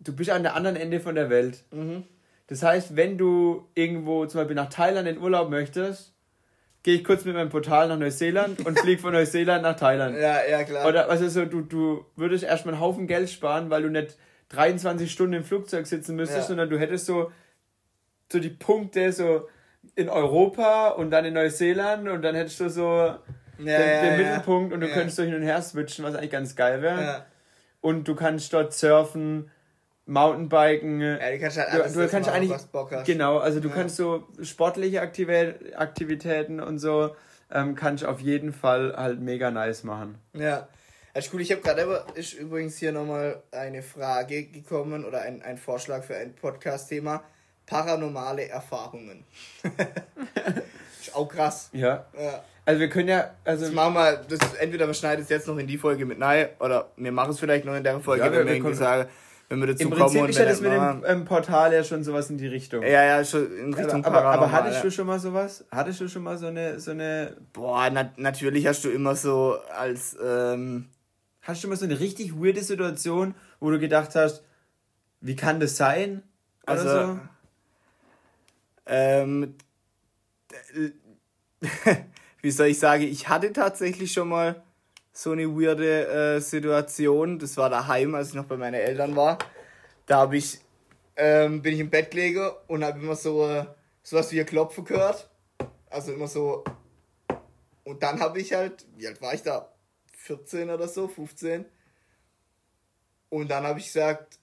[0.00, 1.64] du bist an der anderen Ende von der Welt.
[1.70, 2.04] Mhm.
[2.48, 6.12] Das heißt, wenn du irgendwo zum Beispiel nach Thailand in Urlaub möchtest,
[6.82, 10.16] gehe ich kurz mit meinem Portal nach Neuseeland und fliege von Neuseeland nach Thailand.
[10.20, 10.86] Ja, ja, klar.
[10.88, 14.18] Oder also so, du, du würdest erstmal einen Haufen Geld sparen, weil du nicht
[14.52, 16.46] 23 Stunden im Flugzeug sitzen müsstest, Ja.
[16.48, 17.32] sondern du hättest so,
[18.30, 19.48] so die Punkte so
[19.96, 23.18] in Europa und dann in Neuseeland und dann hättest du so ja,
[23.58, 24.16] den, ja, den.
[24.18, 27.24] Mittelpunkt und du könntest so hin und her switchen, was eigentlich ganz geil wäre.
[27.80, 29.50] Und du kannst dort surfen,
[30.06, 31.00] Mountainbiken.
[31.00, 33.06] ja, du kannst halt Du- alles du das kannst machen, eigentlich- was Bock hast.
[33.06, 37.14] Genau, also du kannst so sportliche Aktivä Aktivitäten und so
[37.50, 40.16] ähm, kannst auf jeden Fall halt mega nice machen.
[40.32, 40.68] Ja.
[41.14, 41.42] Ist cool.
[41.42, 46.02] Ich habe gerade aber ist übrigens hier nochmal eine Frage gekommen oder ein, ein Vorschlag
[46.04, 47.22] für ein Podcast-Thema.
[47.66, 49.24] Paranormale Erfahrungen.
[51.00, 51.68] ist auch krass.
[51.72, 52.06] Ja.
[52.18, 52.42] Ja.
[52.64, 55.58] Also wir können ja, also Das machen wir, das, entweder wir schneiden es jetzt noch
[55.58, 58.30] in die Folge mit rein oder wir machen es vielleicht noch in der Folge, Ja,
[58.30, 59.08] wenn wir wir irgendwie sagen,
[59.48, 61.84] wenn wir dazu im kommen Prinzip und ist ja das mit dem ähm, Portal ja
[61.84, 62.82] schon sowas in die Richtung.
[62.82, 64.62] Ja, ja, schon in Richtung aber, aber, aber Paranormal.
[64.64, 65.64] hattest du schon mal sowas?
[65.70, 69.58] Hattest du schon mal so eine, so eine, Boah, na, natürlich hast du immer so
[69.76, 70.88] als, ähm,
[71.42, 74.42] hast du mal so eine richtig weirde Situation, wo du gedacht hast,
[75.20, 76.22] wie kann das sein?
[76.64, 77.20] Also, so?
[78.86, 79.54] ähm,
[82.40, 84.62] wie soll ich sagen, ich hatte tatsächlich schon mal
[85.12, 87.38] so eine weirde äh, Situation.
[87.38, 89.38] Das war daheim, als ich noch bei meinen Eltern war.
[90.06, 90.60] Da habe ich,
[91.16, 93.66] ähm, bin ich im Bett gelegen und habe immer so äh,
[94.02, 95.28] sowas wie ein Klopfen gehört.
[95.90, 96.64] Also immer so.
[97.84, 99.71] Und dann habe ich halt, wie alt war ich da?
[100.22, 101.64] 14 oder so, 15.
[103.28, 104.38] Und dann habe ich gesagt,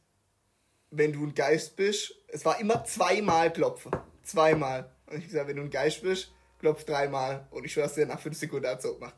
[0.92, 3.92] wenn du ein Geist bist, es war immer zweimal klopfen.
[4.24, 4.92] Zweimal.
[5.08, 7.48] Und ich gesagt, wenn du ein Geist bist, klopf dreimal.
[7.52, 9.16] Und ich schwör's dir, nach fünf Sekunden hat's so gemacht.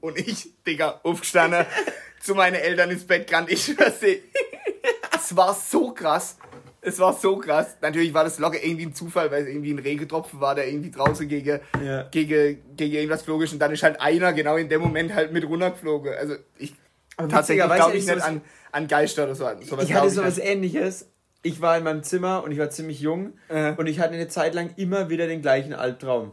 [0.00, 1.64] Und ich, Digga, aufgestanden,
[2.20, 3.50] zu meinen Eltern ins Bett gerannt.
[3.50, 4.20] Ich schwör's dir.
[5.14, 6.36] Es war so krass.
[6.86, 7.76] Es war so krass.
[7.80, 10.90] Natürlich war das locker irgendwie ein Zufall, weil es irgendwie ein Regentropfen war, der irgendwie
[10.92, 12.04] draußen gegen, Ja.
[12.10, 13.52] gegen, gegen irgendwas flog ist.
[13.52, 16.14] Und dann ist halt einer genau in dem Moment halt mit runtergeflogen.
[16.14, 16.74] Also ich
[17.16, 18.40] Aber tatsächlich glaube ich nicht ich an,
[18.72, 19.44] an Geister oder so.
[19.62, 20.46] Sowas ich hatte sowas nicht.
[20.46, 21.10] ähnliches.
[21.42, 23.72] Ich war in meinem Zimmer und ich war ziemlich jung Äh.
[23.76, 26.32] und ich hatte eine Zeit lang immer wieder den gleichen Albtraum.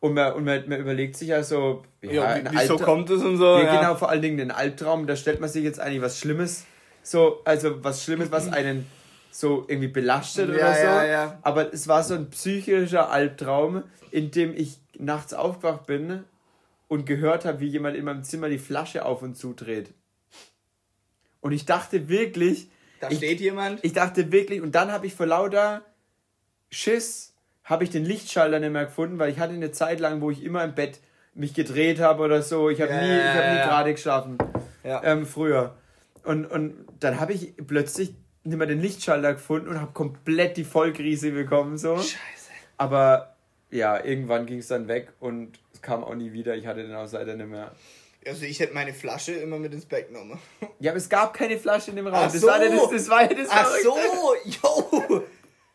[0.00, 3.38] Und man, und man, man überlegt sich also, ja, Ja, wie, wieso kommt es und
[3.38, 3.58] so?
[3.58, 6.64] Ja, genau, vor allen Dingen den Albtraum, da stellt man sich jetzt eigentlich was Schlimmes,
[7.02, 8.86] so, also was Schlimmes, was einen
[9.36, 10.80] so irgendwie belastet Ja, oder so.
[10.84, 11.38] ja, ja.
[11.42, 16.22] Aber es war so ein psychischer Albtraum, in dem ich nachts aufgewacht bin
[16.86, 19.92] und gehört habe, wie jemand in meinem Zimmer die Flasche auf und zudreht.
[21.40, 22.68] Und ich dachte wirklich,
[23.00, 23.80] Da ich, steht jemand.
[23.84, 25.82] ich dachte wirklich, und dann habe ich vor lauter
[26.70, 30.30] Schiss, habe ich den Lichtschalter nicht mehr gefunden, weil ich hatte eine Zeit lang, wo
[30.30, 31.00] ich immer im Bett
[31.34, 32.70] mich gedreht habe oder so.
[32.70, 34.38] Ich habe Ja, nie, ich habe nie gerade geschlafen.
[34.84, 35.02] Ja.
[35.02, 35.74] Ähm, früher.
[36.22, 40.64] Und, und dann habe ich plötzlich nicht mehr den Lichtschalter gefunden und habe komplett die
[40.64, 41.78] Vollkrise bekommen.
[41.78, 41.96] So.
[41.96, 42.18] Scheiße.
[42.76, 43.34] Aber
[43.70, 46.54] ja, irgendwann ging es dann weg und es kam auch nie wieder.
[46.54, 47.72] Ich hatte den auch seitdem nicht mehr.
[48.26, 50.38] Also ich hätte meine Flasche immer mit ins Bett genommen.
[50.80, 52.24] Ja, aber es gab keine Flasche in dem Raum.
[52.26, 52.46] Ach das, so.
[52.46, 53.96] war ja das, das war ja das Ach so,
[54.44, 55.22] yo,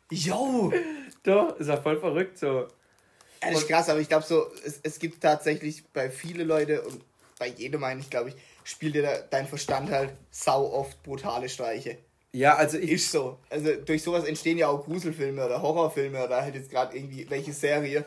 [0.10, 0.74] yo.
[1.24, 2.68] Doch, ist ja voll verrückt so.
[3.42, 6.82] Ja, das ist krass, aber ich glaube so, es, es gibt tatsächlich bei viele Leute
[6.82, 7.02] und
[7.38, 11.98] bei jedem eigentlich, glaube ich, spielt dir da dein Verstand halt sau oft brutale Streiche.
[12.32, 13.40] Ja, also ich, Ist so.
[13.50, 17.54] Also durch sowas entstehen ja auch Gruselfilme oder Horrorfilme oder halt jetzt gerade irgendwie welche
[17.54, 18.06] Serie,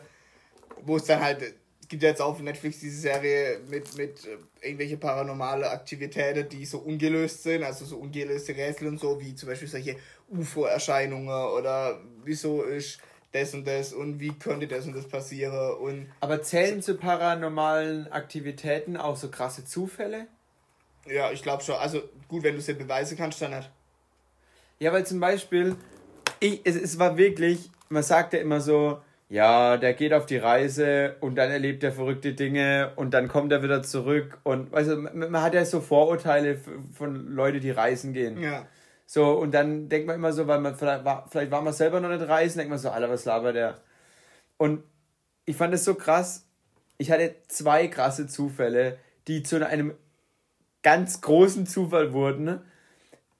[0.81, 4.37] wo es dann halt, es gibt ja jetzt auf Netflix diese Serie mit, mit äh,
[4.61, 9.49] irgendwelche paranormale Aktivitäten, die so ungelöst sind, also so ungelöste Rätsel und so, wie zum
[9.49, 9.97] Beispiel solche
[10.29, 12.99] UFO-Erscheinungen oder wieso ist
[13.33, 18.11] das und das und wie könnte das und das passieren und Aber zählen zu paranormalen
[18.11, 20.27] Aktivitäten auch so krasse Zufälle?
[21.05, 23.69] ja, ich glaube schon, also gut, wenn du es dir beweisen kannst, dann nicht.
[24.83, 25.77] Ja, weil zum Beispiel,
[26.41, 30.35] ich, es, es war wirklich, man sagt ja immer so, ja, der geht auf die
[30.35, 34.97] Reise und dann erlebt er verrückte Dinge und dann kommt er wieder zurück und also
[34.97, 36.59] man, hat ja so Vorurteile
[36.91, 38.41] von Leuten, die reisen gehen.
[38.41, 38.67] Ja.
[39.05, 42.01] So, und dann denkt man immer so, weil man vielleicht war, vielleicht war man selber
[42.01, 43.77] noch nicht reisen, denkt man so, Alter, was labert der?
[44.57, 44.83] Und
[45.45, 46.45] ich fand es so krass.
[46.97, 48.97] Ich hatte zwei krasse Zufälle,
[49.29, 49.93] die zu einem
[50.81, 52.59] ganz großen Zufall wurden.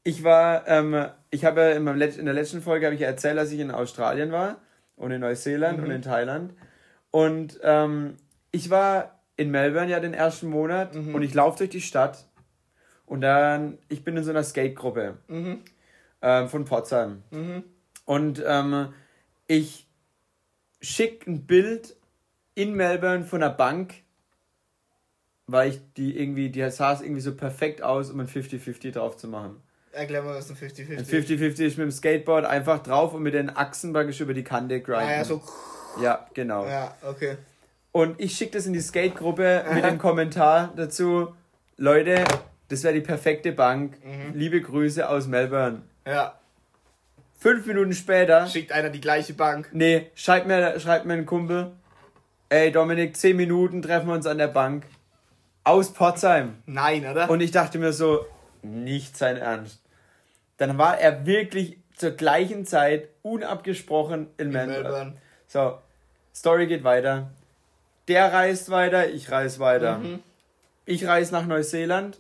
[0.05, 3.01] Ich war, ähm, ich habe ja in, meinem Let in der letzten Folge habe ich
[3.01, 4.57] ja erzählt, dass ich in Australien war
[4.95, 5.85] und in Neuseeland mhm.
[5.85, 6.53] und in Thailand.
[7.09, 8.17] Und ähm,
[8.51, 11.15] ich war in Melbourne ja den ersten Monat mhm.
[11.15, 12.27] und ich laufe durch die Stadt
[13.07, 15.61] und dann, ich bin in so einer Skate-Gruppe mhm.
[16.21, 17.23] ähm, von Potsdam.
[17.31, 17.63] Mhm.
[18.05, 18.93] Und ähm,
[19.47, 19.87] ich
[20.81, 21.95] schicke ein Bild
[22.53, 23.95] in Melbourne von einer Bank,
[25.47, 29.27] weil ich die irgendwie, die sah irgendwie so perfekt aus, um ein 50-50 drauf zu
[29.27, 29.63] machen.
[29.93, 31.13] Erklär mal, was ein 50-50 ist.
[31.13, 34.43] Ein 50-50 ist mit dem Skateboard einfach drauf und mit den Achsen praktisch über die
[34.43, 35.07] Kante grinden.
[35.07, 35.41] Ah, ja, so.
[36.01, 36.65] Ja, genau.
[36.65, 37.37] Ja, okay.
[37.91, 41.35] Und ich schicke das in die Skate-Gruppe mit dem Kommentar dazu,
[41.77, 42.23] Leute,
[42.69, 43.97] das wäre die perfekte Bank.
[44.03, 44.33] Mhm.
[44.33, 45.83] Liebe Grüße aus Melbourne.
[46.07, 46.39] Ja.
[47.37, 48.47] Fünf Minuten später.
[48.47, 49.69] Schickt einer die gleiche Bank.
[49.73, 51.71] Nee, schreibt mir, schreibt mir ein Kumpel.
[52.49, 54.85] Ey, Dominik, zehn Minuten treffen wir uns an der Bank.
[55.63, 56.55] Aus Potsdam.
[56.65, 57.29] Nein, oder?
[57.29, 58.25] Und ich dachte mir so,
[58.63, 59.82] nicht sein Ernst.
[60.57, 64.83] Dann war er wirklich zur gleichen Zeit unabgesprochen in, in Melbourne.
[64.83, 65.17] Melbourne.
[65.47, 65.77] So,
[66.33, 67.31] Story geht weiter.
[68.07, 69.99] Der reist weiter, ich reise weiter.
[69.99, 70.19] Mhm.
[70.85, 72.19] Ich reise nach Neuseeland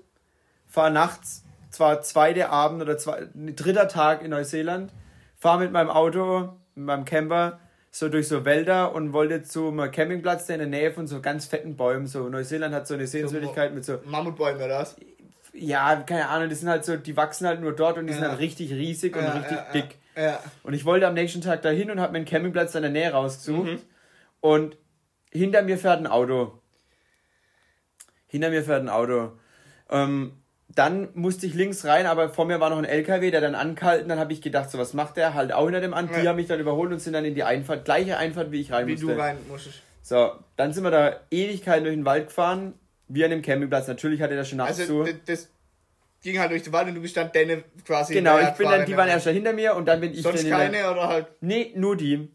[0.73, 4.91] fahre nachts, zwar zweiter Abend oder zwei, dritter Tag in Neuseeland,
[5.37, 7.59] fahre mit meinem Auto, mit meinem Camper
[7.91, 11.45] so durch so Wälder und wollte zum Campingplatz, der in der Nähe von so ganz
[11.45, 13.99] fetten Bäumen, so Neuseeland hat so eine Sehenswürdigkeit mit so...
[14.03, 14.95] Mammutbäume oder was?
[15.53, 18.19] Ja, keine Ahnung, die sind halt so, die wachsen halt nur dort und die ja.
[18.19, 19.97] sind halt richtig riesig und ja, richtig ja, dick.
[20.63, 23.11] Und ich wollte am nächsten Tag dahin und habe mir einen Campingplatz in der Nähe
[23.11, 23.81] rausgesucht mhm.
[24.41, 24.77] und
[25.31, 26.59] hinter mir fährt ein Auto.
[28.27, 29.33] Hinter mir fährt ein Auto.
[29.89, 33.55] Ähm, dann musste ich links rein, aber vor mir war noch ein LKW, der dann
[33.55, 34.09] angehalten.
[34.09, 35.33] Dann habe ich gedacht, so was macht der?
[35.33, 36.09] Halt auch hinter dem an.
[36.09, 38.71] Die haben mich dann überholt und sind dann in die Einfahrt, gleiche Einfahrt, wie ich
[38.71, 39.07] rein wie musste.
[39.07, 39.81] Wie du rein musstest.
[40.01, 42.73] So, dann sind wir da Ewigkeiten durch den Wald gefahren,
[43.13, 43.87] wie an dem Campingplatz.
[43.87, 45.13] Natürlich hatte der schon nachts also, zu.
[45.25, 45.49] Das
[46.21, 48.13] ging halt durch den Wald und du bist dann deine quasi.
[48.13, 50.71] Genau, ich bin dann, die waren erst hinter mir und dann bin ich Sonst keine
[50.71, 51.27] der, oder halt?
[51.41, 52.29] Nee, nur die.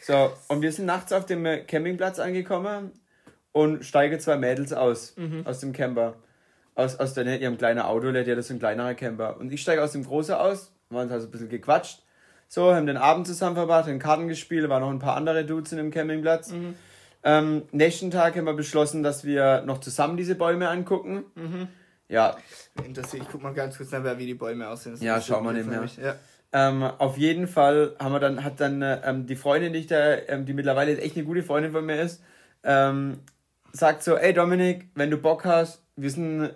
[0.00, 2.92] So, und wir sind nachts auf dem Campingplatz angekommen
[3.52, 5.46] und steige zwei Mädels aus, mhm.
[5.46, 6.16] aus dem Camper
[6.74, 9.38] aus, aus der, ihrem kleinen Auto, der hat so ein kleinerer Camper.
[9.38, 12.02] Und ich steige aus dem Großen aus, wir haben uns also ein bisschen gequatscht.
[12.48, 15.72] So, haben den Abend zusammen verbracht, haben Karten gespielt, waren noch ein paar andere Dudes
[15.72, 16.52] in dem Campingplatz.
[16.52, 16.74] Mhm.
[17.24, 21.24] Ähm, nächsten Tag haben wir beschlossen, dass wir noch zusammen diese Bäume angucken.
[21.34, 21.68] Mhm.
[22.08, 22.36] Ja.
[22.84, 24.96] Interessiert, ich guck mal ganz kurz nach, wie die Bäume aussehen.
[25.00, 25.88] ja, schau mal nebenher.
[26.02, 26.16] Ja.
[26.52, 30.18] Ähm, auf jeden Fall haben wir dann, hat dann ähm, die Freundin, die ich da,
[30.28, 32.22] ähm, die mittlerweile echt eine gute Freundin von mir ist,
[32.62, 33.18] ähm,
[33.72, 36.54] sagt so, ey Dominik, wenn du Bock hast, wir sind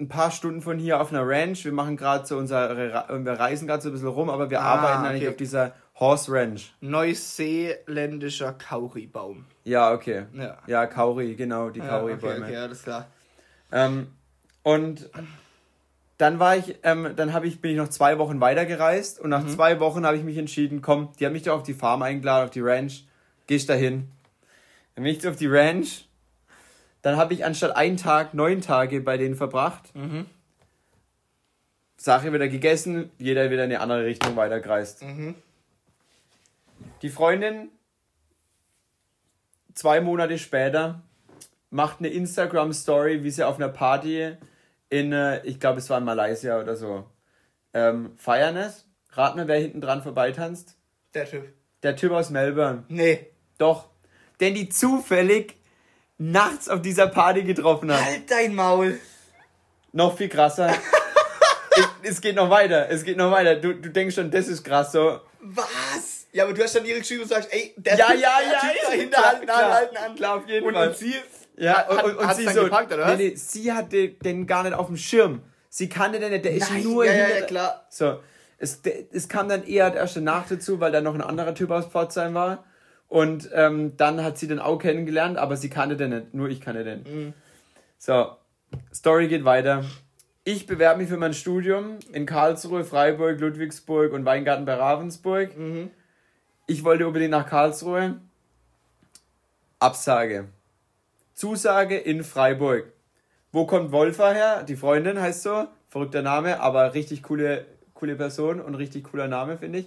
[0.00, 1.64] ein paar Stunden von hier auf einer Ranch.
[1.64, 4.74] Wir machen gerade so unsere, wir reisen gerade so ein bisschen rum, aber wir ah,
[4.74, 6.74] arbeiten eigentlich auf dieser Horse Ranch.
[6.80, 9.46] Neuseeländischer Kauribaum.
[9.64, 10.24] Ja, okay.
[10.32, 12.36] Ja, ja Kauri, genau, die Kauri-Bäume.
[12.36, 13.06] Okay, okay, alles klar.
[13.70, 14.08] Ähm,
[14.62, 15.08] und
[16.18, 19.44] dann war ich, ähm, dann habe ich, bin ich noch zwei Wochen weitergereist und nach
[19.44, 19.48] mhm.
[19.48, 22.46] zwei Wochen habe ich mich entschieden, komm, die haben mich doch auf die Farm eingeladen,
[22.46, 23.04] auf die Ranch,
[23.46, 24.08] geh ich dahin.
[24.94, 26.06] Dann bin ich auf die Ranch
[27.04, 29.94] dann habe ich anstatt einen Tag neun Tage bei denen verbracht.
[29.94, 30.24] Mhm.
[31.98, 35.02] Sache wieder gegessen, jeder wieder in eine andere Richtung weiterkreist.
[35.02, 35.34] Mhm.
[37.04, 37.68] Die Freundin,
[39.74, 41.02] zwei Monate später,
[41.68, 44.38] macht eine Instagram-Story, wie sie auf einer Party
[44.88, 47.04] in, äh, ich glaube, es war in Malaysia oder so,
[47.74, 48.88] ähm, feiern ist.
[49.10, 50.78] Rat mal, wer hinten dran vorbeitanzt.
[51.12, 51.52] Der Typ.
[51.82, 52.84] Der Typ aus Melbourne.
[52.88, 53.26] Nee.
[53.58, 53.90] Doch.
[54.40, 55.56] Denn die zufällig
[56.16, 58.02] nachts auf dieser Party getroffen hat.
[58.02, 58.98] Halt dein Maul!
[59.92, 60.70] Noch viel krasser.
[61.70, 63.56] es, es, geht noch weiter, es geht noch weiter.
[63.56, 65.20] Du, du denkst schon, das ist krass so.
[65.42, 66.23] Was?
[66.34, 68.82] Ja, aber du hast dann ihre geschrieben und sagst, ey, der ja, ja, ja, typ
[68.82, 70.14] ja, dahinter klar, halten, klar, halten, an.
[70.16, 70.88] Klar, auf jeden und, Fall.
[70.88, 71.14] Und sie,
[71.56, 73.16] ja, und, und, und sie so, gepackt, oder was?
[73.16, 75.42] Nee, nee, sie hatte den gar nicht auf dem Schirm.
[75.68, 77.86] Sie kannte den nicht, der Nein, ist nur ja, hinter, ja, klar.
[77.88, 78.18] So,
[78.58, 78.80] es,
[79.12, 82.34] es kam dann eher erst Nacht dazu, weil da noch ein anderer Typ aus Pforzheim
[82.34, 82.64] war.
[83.06, 86.60] Und ähm, dann hat sie den auch kennengelernt, aber sie kannte den nicht, nur ich
[86.60, 87.02] kannte den.
[87.04, 87.32] Mhm.
[87.96, 88.32] So,
[88.92, 89.84] Story geht weiter.
[90.42, 95.56] Ich bewerbe mich für mein Studium in Karlsruhe, Freiburg, Ludwigsburg und Weingarten bei Ravensburg.
[95.56, 95.90] Mhm.
[96.66, 98.20] Ich wollte unbedingt nach Karlsruhe.
[99.78, 100.48] Absage.
[101.34, 102.92] Zusage in Freiburg.
[103.52, 104.62] Wo kommt Wolfa her?
[104.62, 105.68] Die Freundin heißt so.
[105.88, 109.86] Verrückter Name, aber richtig coole, coole Person und richtig cooler Name, finde ich.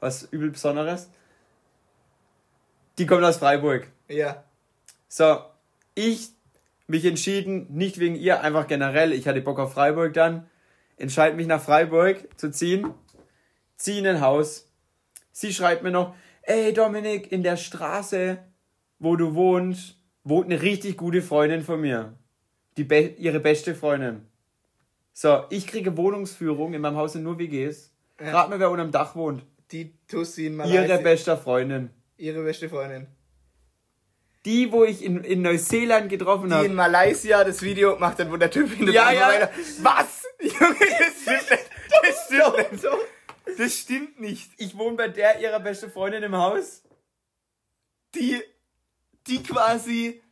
[0.00, 1.08] Was übel Besonderes.
[2.98, 3.88] Die kommt aus Freiburg.
[4.08, 4.44] Ja.
[5.08, 5.40] So,
[5.94, 6.30] ich
[6.86, 10.48] mich entschieden, nicht wegen ihr, einfach generell, ich hatte Bock auf Freiburg dann.
[10.96, 12.92] entscheide mich nach Freiburg zu ziehen,
[13.76, 14.67] ziehe in ein Haus.
[15.40, 18.38] Sie schreibt mir noch, ey Dominik, in der Straße,
[18.98, 22.18] wo du wohnst, wohnt eine richtig gute Freundin von mir.
[22.76, 24.26] Die be ihre beste Freundin.
[25.12, 27.94] So, ich kriege Wohnungsführung, in meinem Haus sind nur WGs.
[28.20, 28.32] Ja.
[28.32, 29.44] Rat mir, wer unter dem Dach wohnt.
[29.70, 30.82] Die Tussi in Malaysia.
[30.82, 31.90] Ihre beste Freundin.
[32.16, 33.06] Ihre beste Freundin.
[34.44, 36.64] Die, wo ich in, in Neuseeland getroffen habe.
[36.64, 39.28] Die in Malaysia das Video gemacht hat, wo der Typ in der ja, ja.
[39.28, 39.50] Weiter.
[39.82, 40.24] Was?
[40.40, 41.70] Junge, das stimmt nicht.
[42.02, 43.17] Das stimmt nicht.
[43.56, 44.50] Das stimmt nicht.
[44.58, 46.82] Ich wohne bei der ihrer beste Freundin im Haus.
[48.14, 48.42] Die,
[49.26, 50.22] die quasi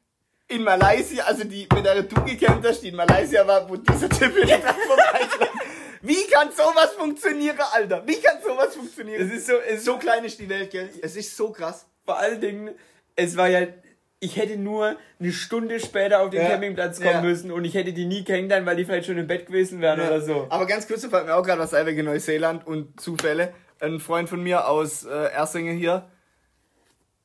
[0.49, 4.09] in Malaysia, also die, mit der du gekämpft hast, die in Malaysia war, wo dieser
[4.09, 5.29] Typ in der vorbei
[6.03, 8.07] Wie kann sowas funktionieren, Alter?
[8.07, 9.23] Wie kann sowas funktionieren?
[9.23, 10.89] Es ist so, es so klein ist die Welt, gell?
[11.03, 11.87] Es ist so krass.
[12.05, 12.75] Vor allen Dingen,
[13.17, 13.67] es war ja,
[14.21, 16.49] ich hätte nur eine Stunde später auf den ja.
[16.49, 17.23] Campingplatz kommen ja.
[17.23, 20.01] müssen und ich hätte die nie kennengelernt, weil die vielleicht schon im Bett gewesen wären
[20.01, 20.07] ja.
[20.07, 20.47] oder so.
[20.49, 23.53] Aber ganz kurz, fällt mir auch gerade was ein wegen Neuseeland und Zufälle.
[23.79, 26.11] Ein Freund von mir aus äh, Ersingen hier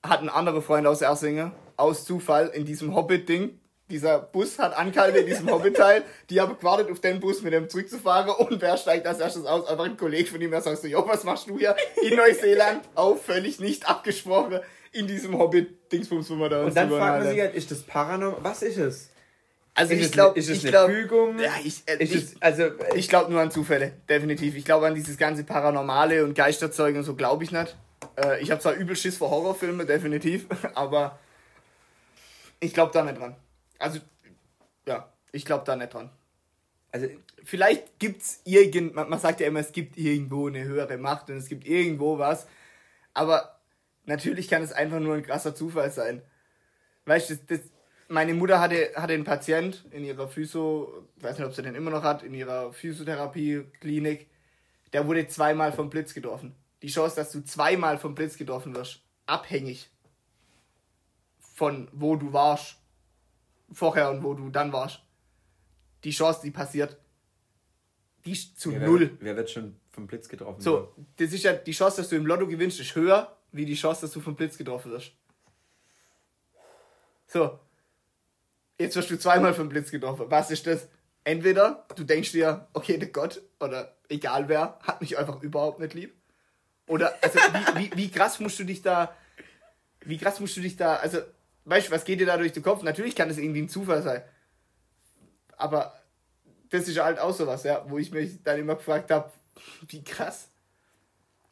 [0.04, 3.58] hat einen anderen Freund aus Ersingen aus Zufall in diesem Hobbit-Ding.
[3.90, 6.04] Dieser Bus hat angehalten in diesem Hobbit-Teil.
[6.30, 8.30] Die haben gewartet auf den Bus, mit dem zurückzufahren.
[8.30, 9.68] Und wer steigt als erstes aus?
[9.68, 12.82] Einfach ein Kollege von ihm, der sagt so, jo, was machst du hier in Neuseeland?
[12.96, 14.60] Auch völlig nicht abgesprochen
[14.92, 18.44] in diesem Hobbit-Dingsbums, wo man da Und dann fragt man sich halt, ist das paranormal?
[18.44, 19.10] Was ist es?
[19.74, 21.40] Also ist ich glaube, ist es ich eine glaub, Fügung?
[21.40, 24.56] Ja, ich, äh, ich, es, also ich glaube nur an Zufälle, definitiv.
[24.56, 27.78] Ich glaube an dieses ganze Paranormale und Geisterzeug und so glaube ich nicht.
[28.18, 31.20] Äh, ich habe zwar übel Schiss vor Horrorfilmen, definitiv, aber
[32.60, 33.36] ich glaube da nicht dran.
[33.80, 34.00] Also,
[34.86, 36.10] ja, ich glaube da nicht dran.
[36.92, 37.08] Also,
[37.44, 41.30] vielleicht gibt es irgend, man, man sagt ja immer, es gibt irgendwo eine höhere Macht
[41.30, 42.46] und es gibt irgendwo was,
[43.14, 43.61] aber
[44.06, 46.22] natürlich kann es einfach nur ein krasser Zufall sein.
[47.06, 47.70] Weißt du, das, das,
[48.08, 51.76] meine Mutter hatte, hatte einen Patient in ihrer Physio, ich weiß nicht, ob sie den
[51.76, 54.28] immer noch hat, in ihrer Physiotherapie-Klinik,
[54.94, 56.56] der wurde zweimal vom Blitz getroffen.
[56.82, 59.90] Die Chance, dass du zweimal vom Blitz getroffen wirst, abhängig
[61.54, 62.78] von wo du warst,
[63.72, 65.02] vorher und wo du dann warst.
[66.04, 66.98] Die Chance, die passiert,
[68.26, 69.12] die ist zu ja, null.
[69.20, 70.62] Wer, wer, wird schon vom Blitz getroffen?
[70.62, 73.76] So, das ist ja die Chance, dass du im Lotto gewinnst, ist höher, wie die
[73.76, 75.12] Chance, dass du vom Blitz getroffen wirst.
[77.28, 77.60] So.
[78.80, 80.26] Jetzt wirst du zweimal vom Blitz getroffen.
[80.30, 80.88] Was ist das?
[81.24, 85.94] Entweder du denkst dir, okay, der Gott oder egal wer hat mich einfach überhaupt nicht
[85.94, 86.16] lieb.
[86.88, 89.16] Oder, also, wie, wie, wie krass musst du dich da,
[90.02, 91.20] wie krass musst du dich da, also,
[91.66, 92.82] weißt du, was geht dir da durch den Kopf?
[92.82, 94.24] Natürlich kann es irgendwie ein Zufall sein.
[95.58, 95.94] Aber
[96.70, 99.32] das ist halt auch sowas, ja, wo ich mich dann immer gefragt habe,
[99.88, 100.51] wie krass.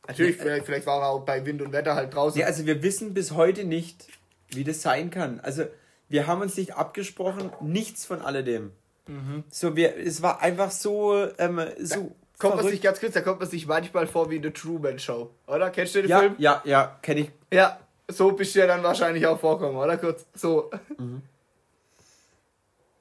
[0.08, 2.40] Natürlich, ja, vielleicht, vielleicht war er auch bei Wind und Wetter halt draußen.
[2.40, 4.08] Ja, also wir wissen bis heute nicht,
[4.50, 5.40] wie das sein kann.
[5.40, 5.66] Also
[6.08, 8.72] wir haben uns nicht abgesprochen, nichts von alledem.
[9.08, 9.44] Mhm.
[9.50, 12.16] So, wir, es war einfach so, ähm, so.
[12.38, 15.30] Kommt man sich ganz kurz, da kommt man sich manchmal vor wie eine Truman Show,
[15.46, 15.70] oder?
[15.72, 16.36] Kennst du den ja, Film?
[16.38, 17.32] Ja, ja, kenne ich.
[17.52, 19.98] Ja, so bist du ja dann wahrscheinlich auch vorkommen, oder?
[19.98, 20.72] Kurz, so.
[20.98, 21.22] Mhm.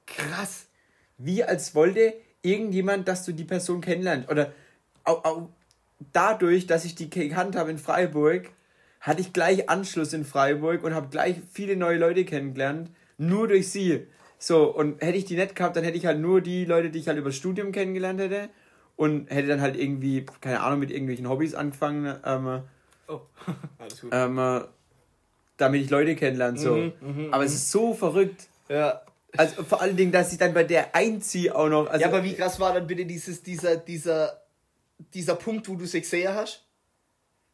[0.07, 0.67] Krass.
[1.19, 4.29] Wie als wollte irgendjemand, dass du die Person kennenlernst.
[4.29, 4.53] Oder
[5.05, 5.49] auch, auch
[6.13, 8.51] dadurch, dass ich die gekannt habe in Freiburg,
[9.01, 12.91] hatte ich gleich Anschluss in Freiburg und habe gleich viele neue Leute kennengelernt.
[13.17, 14.07] Nur durch sie.
[14.39, 17.01] So, und hätte ich die nicht gehabt, dann hätte ich halt nur die Leute, die
[17.01, 18.49] ich halt über Studium kennengelernt hätte.
[18.97, 22.17] Und hätte dann halt irgendwie, keine Ahnung, mit irgendwelchen Hobbys angefangen.
[22.25, 22.63] Ähm,
[23.07, 23.21] oh,
[23.79, 24.11] alles gut.
[24.13, 24.65] Ähm,
[25.57, 26.59] damit ich Leute kennenlerne.
[26.59, 26.75] So.
[26.75, 27.45] Mhm, mh, aber mh.
[27.45, 28.49] es ist so verrückt.
[28.69, 29.03] Ja.
[29.37, 31.89] Also vor allen Dingen, dass ich dann bei der einziehe auch noch.
[31.89, 34.41] Also, ja, aber wie krass war dann bitte dieses, dieser, dieser,
[35.15, 36.65] dieser Punkt, wo du sie gesehen hast?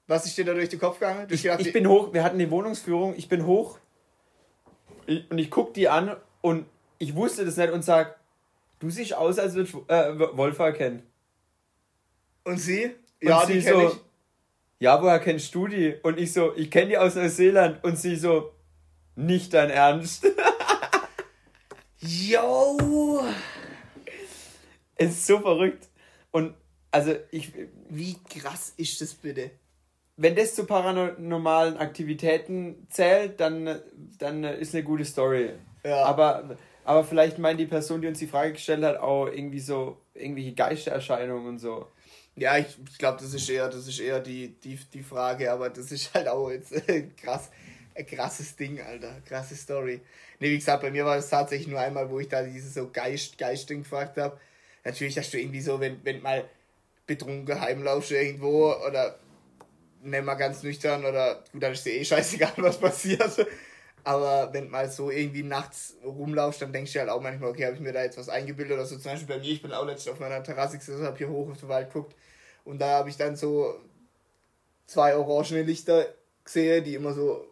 [0.07, 1.27] Was ist dir da durch den Kopf gegangen?
[1.31, 3.79] Ich, ich, bin hoch, wir hatten die Wohnungsführung, ich bin hoch
[5.07, 6.67] und ich guck die an und
[6.99, 8.19] ich wusste das nicht und sag,
[8.81, 11.03] du siehst aus, als würdest du äh, Wolfer kennen.
[12.45, 12.95] Und sie?
[13.23, 14.01] Ja, und die kenne so, ich
[14.85, 15.95] ja, woher kennst du die?
[16.03, 17.83] Und ich so, ich kenne die aus Neuseeland.
[17.85, 18.53] Und sie so,
[19.17, 20.27] nicht dein Ernst.
[22.01, 23.25] Yo!
[24.97, 25.89] Es ist so verrückt.
[26.33, 26.55] Und
[26.95, 27.53] also ich.
[27.89, 29.51] Wie krass ist das bitte?
[30.17, 33.81] Wenn das zu paranormalen Aktivitäten zählt, dann,
[34.19, 35.51] dann ist eine gute Story.
[35.85, 36.05] Ja.
[36.05, 39.99] Aber, aber vielleicht meint die Person, die uns die Frage gestellt hat, auch irgendwie so
[40.15, 41.89] irgendwelche Geistererscheinungen und so.
[42.37, 45.71] Ja, ich, ich glaube, das ist eher, das ist eher die, die, die Frage, aber
[45.71, 47.51] das ist halt auch jetzt äh, krass,
[47.97, 49.17] ein krasses Ding, Alter.
[49.27, 50.01] Krasse Story.
[50.39, 52.89] Ne, wie gesagt, bei mir war es tatsächlich nur einmal, wo ich da dieses so
[52.93, 54.39] Geist, Geistding gefragt habe.
[54.85, 56.45] Natürlich hast du irgendwie so, wenn, wenn mal
[57.07, 59.19] betrunken heimlaufst irgendwo oder
[60.03, 63.47] nimm mal ganz nüchtern oder gut, dann ist dir eh scheißegal, was passiert.
[64.05, 67.75] Aber wenn mal so irgendwie nachts rumlaufst, dann denkst du halt auch manchmal, okay, habe
[67.75, 68.97] ich mir da jetzt was eingebildet oder so.
[68.97, 71.51] Zum Beispiel bei mir, ich bin auch letztens auf meiner Terrasse gesessen, habe hier hoch
[71.51, 72.15] auf den Wald geguckt
[72.65, 73.81] und da habe ich dann so
[74.87, 76.07] zwei orangene Lichter
[76.45, 77.47] gesehen, die immer so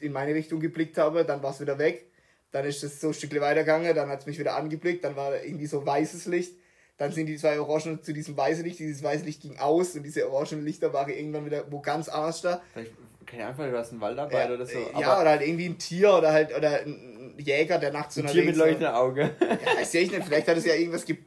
[0.00, 2.06] in meine Richtung geblickt haben, dann war es wieder weg.
[2.50, 5.42] Dann ist es so ein Stückchen weitergegangen, dann hat es mich wieder angeblickt, dann war
[5.42, 6.54] irgendwie so weißes Licht.
[6.98, 10.02] Dann sind die zwei Orangen zu diesem weißen Licht, dieses weiße Licht ging aus und
[10.02, 12.60] diese orangen Lichter waren irgendwann wieder wo ganz anders da.
[12.72, 12.92] Vielleicht,
[13.24, 14.78] keine Ahnung, du hast einen Waldarbeit ja, oder so.
[14.98, 18.26] ja, oder halt irgendwie ein Tier oder halt oder ein Jäger, der nachts so ein
[18.26, 19.30] Tier mit leuchtendem Auge.
[19.40, 20.24] Ja, sehe ich nicht.
[20.24, 21.18] Vielleicht hat es ja irgendwas ge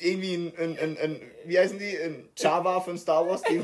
[0.00, 1.98] irgendwie ein, ein, ein, ein, wie heißen die?
[1.98, 3.62] Ein Java von Star Wars, die,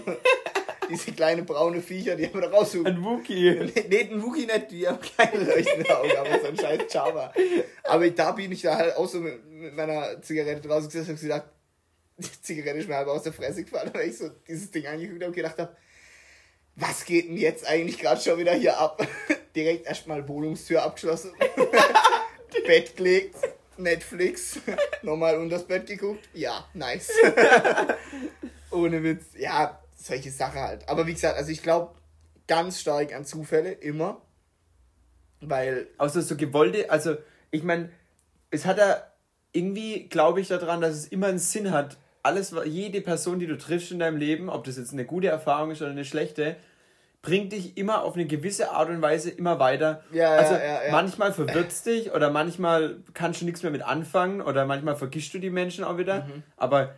[0.90, 2.86] diese kleine braune Viecher, die haben wir da raussuchen.
[2.86, 3.70] Ein Wookie.
[3.74, 7.32] Nee, nee, ein Wookie nicht, die haben keine leuchtende Augen, aber so ein scheiß Java.
[7.84, 11.16] Aber da bin ich da halt auch so mit, mit meiner Zigarette draußen gesessen und
[11.16, 11.44] hab gedacht,
[12.16, 15.20] die Zigarette ist mir halb aus der Fresse gefallen, weil ich so dieses Ding angeguckt
[15.20, 15.76] habe und gedacht habe,
[16.76, 19.06] was geht denn jetzt eigentlich gerade schon wieder hier ab?
[19.56, 21.32] Direkt erstmal Wohnungstür abgeschlossen,
[22.66, 23.36] Bett gelegt,
[23.76, 24.58] Netflix,
[25.02, 26.28] nochmal unter das Bett geguckt.
[26.32, 27.12] Ja, nice.
[28.70, 29.26] Ohne Witz.
[29.36, 30.88] Ja, solche Sachen halt.
[30.88, 31.94] Aber wie gesagt, also ich glaube
[32.46, 34.20] ganz stark an Zufälle, immer.
[35.40, 35.88] Weil.
[35.98, 37.16] Außer so gewollte, also
[37.50, 37.90] ich meine,
[38.50, 39.02] es hat ja
[39.52, 41.96] irgendwie, glaube ich daran, dass es immer einen Sinn hat.
[42.22, 45.70] Alles, jede Person, die du triffst in deinem Leben, ob das jetzt eine gute Erfahrung
[45.70, 46.56] ist oder eine schlechte,
[47.22, 50.02] bringt dich immer auf eine gewisse Art und Weise immer weiter.
[50.12, 53.82] Ja, also ja, ja, manchmal verwirrt es dich oder manchmal kannst du nichts mehr mit
[53.82, 56.24] anfangen oder manchmal vergisst du die Menschen auch wieder.
[56.24, 56.42] Mhm.
[56.56, 56.94] Aber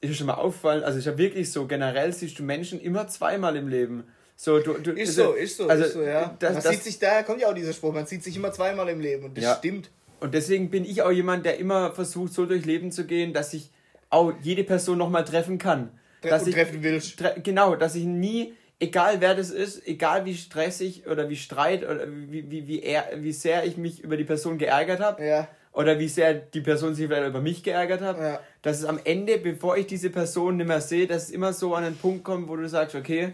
[0.00, 3.56] ist schon mal auffallen, also ich habe wirklich so, generell siehst du Menschen immer zweimal
[3.56, 4.04] im Leben.
[4.36, 6.36] So, du, du, ist also, so, ist so, also, ist so, ja.
[6.38, 8.52] Das, man das, sieht sich, daher kommt ja auch dieser Spruch, man sieht sich immer
[8.52, 9.54] zweimal im Leben und das ja.
[9.56, 9.90] stimmt.
[10.20, 13.54] Und deswegen bin ich auch jemand, der immer versucht, so durch Leben zu gehen, dass
[13.54, 13.70] ich
[14.10, 15.90] auch jede Person nochmal treffen kann.
[16.22, 17.18] Tre dass ich, treffen willst.
[17.18, 21.84] Tre genau, dass ich nie, egal wer das ist, egal wie stressig oder wie streit
[21.84, 25.48] oder wie, wie, wie, er, wie sehr ich mich über die Person geärgert habe, ja.
[25.74, 28.40] Oder wie sehr die Person sich vielleicht über mich geärgert hat, ja.
[28.62, 31.74] dass es am Ende, bevor ich diese Person nicht mehr sehe, dass es immer so
[31.74, 33.32] an einen Punkt kommt, wo du sagst, okay,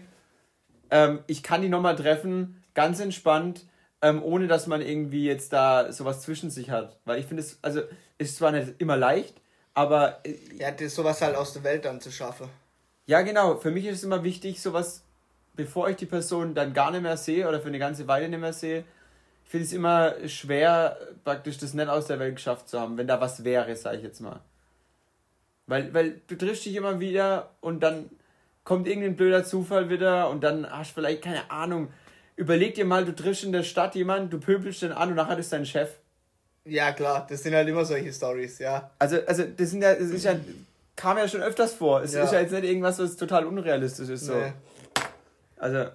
[0.89, 3.65] ähm, ich kann die nochmal treffen, ganz entspannt,
[4.01, 6.97] ähm, ohne dass man irgendwie jetzt da sowas zwischen sich hat.
[7.05, 7.81] Weil ich finde es, also
[8.17, 9.39] ist zwar nicht immer leicht,
[9.75, 10.19] aber.
[10.23, 12.49] Äh, ja, das sowas halt aus der Welt dann zu schaffen.
[13.05, 13.57] Ja, genau.
[13.57, 15.03] Für mich ist es immer wichtig, sowas,
[15.53, 18.39] bevor ich die Person dann gar nicht mehr sehe oder für eine ganze Weile nicht
[18.39, 18.83] mehr sehe,
[19.51, 23.19] finde es immer schwer, praktisch das nicht aus der Welt geschafft zu haben, wenn da
[23.19, 24.39] was wäre, sage ich jetzt mal.
[25.67, 28.09] Weil, weil du triffst dich immer wieder und dann
[28.63, 31.89] kommt irgendein blöder Zufall wieder und dann hast du vielleicht keine Ahnung,
[32.37, 35.37] überleg dir mal, du triffst in der Stadt jemanden, du pöbelst den an und nachher
[35.37, 35.89] ist dein Chef.
[36.63, 38.89] Ja, klar, das sind halt immer solche Stories, ja.
[38.99, 40.35] Also, also das sind ja, das ist ja,
[40.95, 42.01] kam ja schon öfters vor.
[42.03, 42.23] Es ja.
[42.23, 44.25] ist ja jetzt nicht irgendwas, was total unrealistisch ist.
[44.25, 44.35] So.
[44.35, 44.53] Nee.
[45.57, 45.89] Also.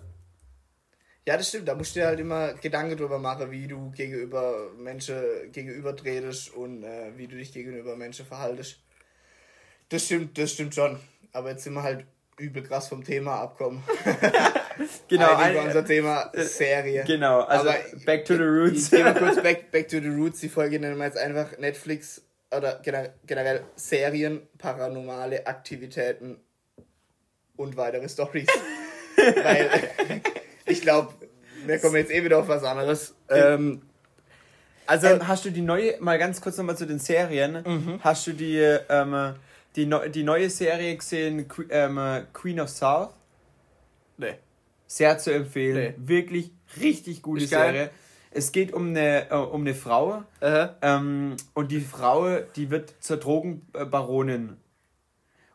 [1.27, 1.67] Ja, das stimmt.
[1.67, 5.17] Da musst du dir halt immer Gedanken drüber machen, wie du gegenüber Menschen
[5.51, 8.79] gegenüber tretest und äh, wie du dich gegenüber Menschen verhaltest.
[9.89, 11.01] Das stimmt, das stimmt schon.
[11.33, 12.07] Aber jetzt sind wir halt
[12.39, 13.83] übel krass vom Thema abkommen.
[15.09, 15.35] genau.
[15.35, 17.03] Ein, unser Thema äh, Serie.
[17.05, 18.93] Genau, also Aber Back to the Roots.
[18.93, 20.41] Ich, ich, ich kurz back, back to the Roots.
[20.41, 22.23] Die Folge nennen wir jetzt einfach Netflix
[22.57, 22.81] oder
[23.27, 26.39] generell Serien, paranormale Aktivitäten
[27.57, 28.47] und weitere Stories.
[29.17, 29.71] Weil
[30.77, 31.15] ich glaube,
[31.67, 33.15] wir kommen jetzt eh wieder auf was anderes.
[33.29, 33.83] Ähm,
[34.87, 38.01] also ähm, hast du die neue, mal ganz kurz nochmal zu den Serien, mhm.
[38.03, 39.35] hast du die ähm,
[39.75, 41.99] die, no die neue Serie gesehen, ähm,
[42.33, 43.11] Queen of South?
[44.17, 44.35] Nee.
[44.87, 45.95] Sehr zu empfehlen.
[45.99, 46.09] Nee.
[46.09, 47.73] Wirklich richtig gute Ist Serie.
[47.73, 47.91] Geil.
[48.31, 53.17] Es geht um eine, äh, um eine Frau ähm, und die Frau, die wird zur
[53.17, 54.57] Drogenbaronin.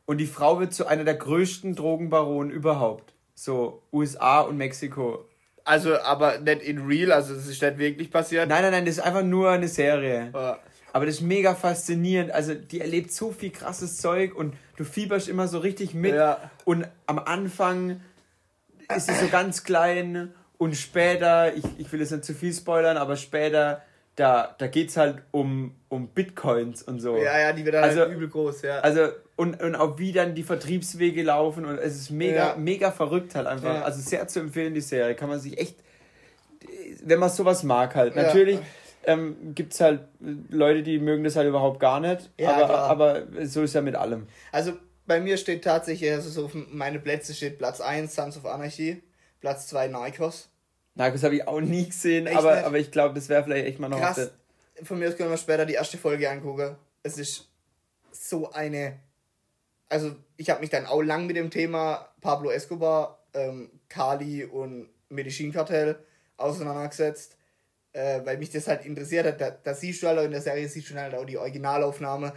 [0.05, 3.13] Und die Frau wird zu einer der größten Drogenbaronen überhaupt.
[3.43, 5.27] So USA und Mexiko.
[5.63, 8.47] Also, aber nicht in real, also es ist nicht wirklich passiert.
[8.47, 10.29] Nein, nein, nein, das ist einfach nur eine Serie.
[10.93, 12.31] Aber das ist mega faszinierend.
[12.31, 16.13] Also, die erlebt so viel krasses Zeug und du fieberst immer so richtig mit.
[16.13, 16.51] Ja.
[16.65, 18.01] Und am Anfang
[18.95, 22.97] ist sie so ganz klein und später, ich, ich will jetzt nicht zu viel spoilern,
[22.97, 23.81] aber später,
[24.15, 27.17] da, da geht es halt um, um Bitcoins und so.
[27.17, 28.81] Ja, ja, die wird dann also, halt übel groß, ja.
[28.81, 29.07] Also,
[29.41, 32.55] und, und auch wie dann die Vertriebswege laufen und es ist mega, ja.
[32.55, 33.73] mega verrückt halt einfach.
[33.73, 33.81] Ja.
[33.81, 35.15] Also sehr zu empfehlen, die Serie.
[35.15, 35.77] Kann man sich echt,
[37.03, 38.15] wenn man sowas mag halt.
[38.15, 38.59] Natürlich
[39.03, 42.29] ähm, gibt es halt Leute, die mögen das halt überhaupt gar nicht.
[42.39, 44.27] Aber, aber so ist ja mit allem.
[44.51, 44.73] Also
[45.07, 49.01] bei mir steht tatsächlich, also so auf meine Plätze steht Platz 1 Sons of Anarchy,
[49.39, 50.49] Platz 2 Narcos.
[50.93, 53.89] Narcos habe ich auch nie gesehen, aber, aber ich glaube, das wäre vielleicht echt mal
[53.89, 53.99] noch.
[53.99, 54.29] Krass.
[54.83, 56.75] Von mir aus können wir später die erste Folge angucken.
[57.01, 57.49] Es ist
[58.11, 58.99] so eine.
[59.91, 64.89] Also, ich habe mich dann auch lang mit dem Thema Pablo Escobar, ähm, Kali und
[65.09, 65.99] Medizinkartell
[66.37, 67.37] auseinandergesetzt
[67.93, 69.41] äh, weil mich das halt interessiert hat.
[69.41, 72.33] Da, da siehst du halt auch in der Serie, siehst du halt auch die Originalaufnahme.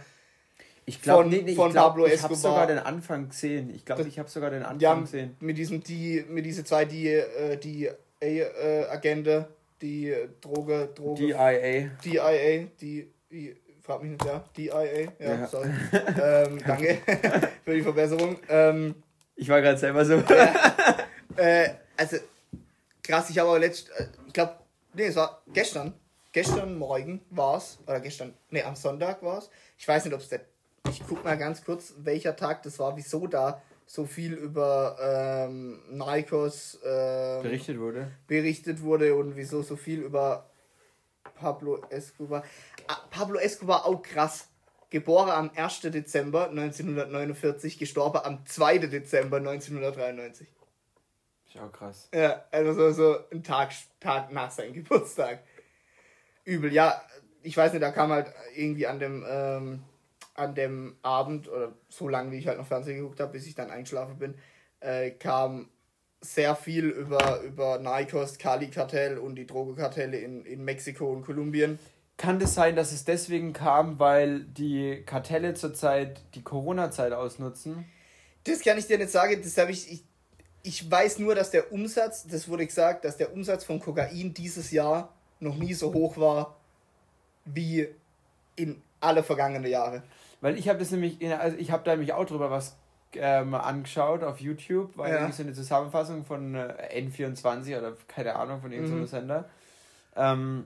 [0.87, 3.73] Ich glaube, von, nee, nee, ich, glaub, ich habe sogar den Anfang gesehen.
[3.73, 5.35] Ich glaube, ich habe sogar den Anfang haben gesehen.
[5.39, 7.89] mit diesem die mit diese zwei die äh, die
[8.19, 9.47] äh, Agente,
[9.81, 11.89] die Droge Droge DIA.
[12.03, 13.55] DIA, die, die
[13.85, 15.47] frag mich nicht, ja, DIA, ja, Ja.
[15.47, 15.69] sorry.
[16.21, 16.97] ähm, danke
[17.63, 18.37] für die Verbesserung.
[18.49, 18.95] Ähm,
[19.35, 20.13] Ich war gerade selber so.
[21.37, 22.17] äh, also
[23.03, 24.55] krass, ich habe aber letzt, äh, ich glaube,
[24.93, 25.93] nee, es war gestern,
[26.31, 29.49] gestern Morgen war es, oder gestern, nee, am Sonntag war es.
[29.77, 30.41] Ich weiß nicht, ob es der,
[30.89, 34.97] ich guck mal ganz kurz, welcher Tag das war, wieso da so viel über
[35.47, 38.07] ähm, Narcos ähm, berichtet wurde.
[38.25, 40.49] berichtet wurde und wieso so viel über
[41.35, 42.43] Pablo Escobar.
[42.87, 44.49] Ah, Pablo Escobar auch krass.
[44.89, 45.81] Geboren am 1.
[45.81, 48.77] Dezember 1949, gestorben am 2.
[48.79, 50.47] Dezember 1993.
[51.47, 52.09] Ist auch krass.
[52.13, 55.43] Ja, also so, so ein Tag, Tag nach seinem Geburtstag.
[56.45, 57.01] Übel, ja,
[57.41, 59.83] ich weiß nicht, da kam halt irgendwie an dem, ähm,
[60.35, 63.55] an dem Abend, oder so lange wie ich halt noch Fernsehen geguckt habe, bis ich
[63.55, 64.35] dann eingeschlafen bin,
[64.79, 65.69] äh, kam
[66.33, 71.79] sehr viel über, über Narcos, Cali-Kartell und die Drogenkartelle in, in Mexiko und Kolumbien.
[72.17, 77.85] Kann das sein, dass es deswegen kam, weil die Kartelle zurzeit die Corona-Zeit ausnutzen?
[78.45, 80.03] Das kann ich dir nicht sagen, das habe ich, ich.
[80.67, 84.71] Ich weiß nur, dass der Umsatz, das wurde gesagt, dass der Umsatz von Kokain dieses
[84.71, 86.57] Jahr noch nie so hoch war
[87.45, 87.87] wie
[88.55, 90.01] in alle vergangenen Jahre.
[90.41, 92.75] Weil ich habe das nämlich, in, also ich habe da nämlich auch drüber was
[93.19, 95.17] ähm, angeschaut auf YouTube, weil Ja.
[95.19, 99.07] irgendwie so eine Zusammenfassung von äh, N24 oder keine Ahnung von irgendeinem Mhm.
[99.07, 99.45] Sender.
[100.15, 100.65] Ähm,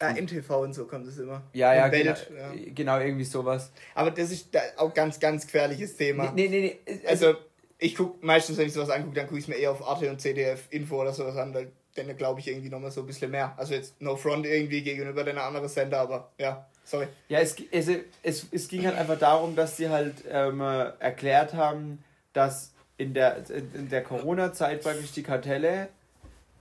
[0.00, 1.42] Ja, NTV und so kommt es immer.
[1.54, 2.52] ja, ja, genau, ja.
[2.74, 3.70] genau, irgendwie sowas.
[3.94, 6.32] Aber das ist auch ganz, ganz gefährliches Thema.
[6.32, 7.00] Nee, nee, nee.
[7.06, 7.38] Also, Also,
[7.78, 10.10] ich guck meistens, wenn ich sowas angucke, dann gucke ich es mir eher auf Arte
[10.10, 13.30] und CDF Info oder sowas an, weil dann glaube ich irgendwie nochmal so ein bisschen
[13.30, 13.54] mehr.
[13.56, 17.06] Also jetzt no front irgendwie gegenüber den anderen Sender, aber ja, sorry.
[17.28, 17.90] ja, es, es,
[18.22, 23.12] es, es ging halt einfach darum, dass sie halt ähm, äh, erklärt haben, dass in
[23.12, 25.88] der, in der Corona-Zeit praktisch die Kartelle,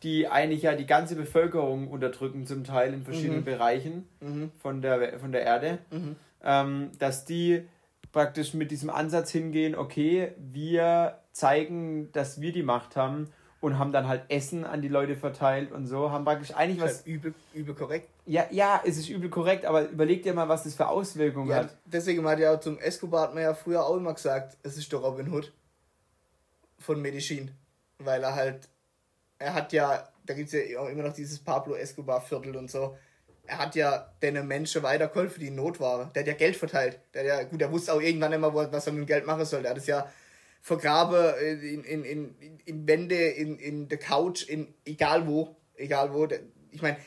[0.04, 3.46] die eigentlich ja die ganze Bevölkerung unterdrücken, zum Teil in verschiedenen Mhm.
[3.46, 4.52] Bereichen Mhm.
[4.62, 6.16] von der, von der Erde, Mhm.
[6.44, 7.64] ähm, dass die
[8.12, 13.30] praktisch mit diesem Ansatz hingehen, okay, wir zeigen, dass wir die Macht haben
[13.66, 16.97] und haben dann halt Essen an die Leute verteilt und so, haben praktisch eigentlich Was
[16.97, 18.07] halt übel, übel korrekt.
[18.28, 21.55] Ja, ja, es ist übel korrekt, aber überleg dir mal, was das für Auswirkungen Ja,
[21.63, 21.76] hat.
[21.84, 24.91] deswegen hat ja auch zum Escobar hat man ja früher auch immer gesagt, es ist
[24.91, 25.51] der Robin Hood
[26.78, 27.49] von Medellin.
[27.97, 28.70] Weil er halt,
[29.39, 32.70] er hat ja, da gibt es ja auch immer noch dieses Pablo Escobar Viertel und
[32.70, 32.95] so.
[33.47, 36.13] Er hat ja den Menschen weitergeholfen, die in Not waren.
[36.13, 36.99] Der hat ja Geld verteilt.
[37.16, 39.45] Der hat ja, gut, der wusste auch irgendwann immer, was er mit dem Geld machen
[39.45, 39.63] soll.
[39.63, 40.07] Der hat es ja
[40.66, 45.55] vergraben in, in, in, in Wände, in, in der Couch, in egal wo.
[45.76, 46.28] Egal wo.
[46.72, 46.97] Ich meine,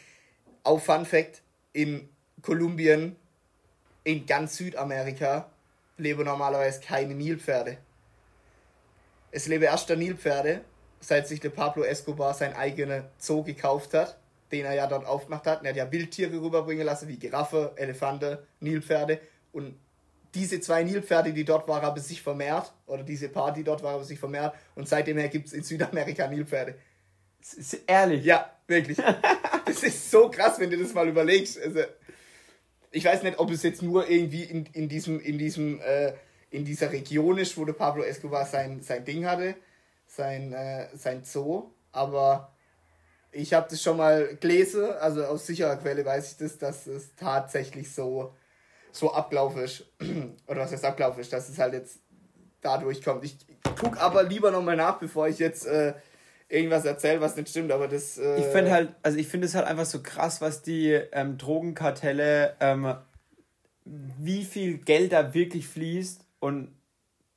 [0.63, 1.43] auch Fun Fact,
[1.73, 2.09] in
[2.41, 3.17] Kolumbien,
[4.05, 5.51] in ganz Südamerika,
[5.97, 7.79] leben normalerweise keine Nilpferde.
[9.33, 10.61] Es leben erst der Nilpferde,
[11.01, 14.21] seit sich der Pablo Escobar sein eigenes Zoo gekauft hat,
[14.53, 15.65] den er ja dort aufgemacht hat.
[15.65, 19.19] Er hat ja Wildtiere rüberbringen lassen, wie Giraffe, Elefante, Nilpferde.
[19.51, 19.75] Und
[20.35, 22.73] diese zwei Nilpferde, die dort waren, haben sich vermehrt.
[22.87, 24.55] Oder diese paar, die dort waren, haben sich vermehrt.
[24.75, 26.75] Und seitdem her gibt es in Südamerika Nilpferde.
[27.41, 28.25] Ist ehrlich.
[28.25, 28.99] Ja, wirklich.
[29.69, 31.61] Das ist so krass, wenn du das mal überlegst.
[31.61, 31.81] Also,
[32.91, 36.15] ich weiß nicht, ob es jetzt nur irgendwie in, in diesem, in diesem, äh,
[36.51, 39.57] in dieser Region ist, wo der Pablo Escobar sein, sein Ding hatte,
[40.07, 42.53] sein, äh, sein Zoo, aber
[43.31, 47.15] ich habe das schon mal gelesen, also aus sicherer Quelle weiß ich das, dass es
[47.15, 48.35] tatsächlich so,
[48.99, 49.85] so abgelaufen ist.
[50.47, 52.01] Oder was heißt abgelaufen ist, dass es halt jetzt
[52.61, 53.25] dadurch kommt.
[53.25, 53.37] Ich
[53.81, 55.95] guck aber lieber nochmal nach, bevor ich jetzt äh,
[56.49, 58.19] irgendwas erzähle, was nicht stimmt, aber das.
[58.19, 61.39] Äh, Ich finde halt, also ich finde es halt einfach so krass, was die ähm,
[61.39, 62.95] Drogenkartelle, ähm,
[63.85, 66.75] wie viel Geld da wirklich fließt und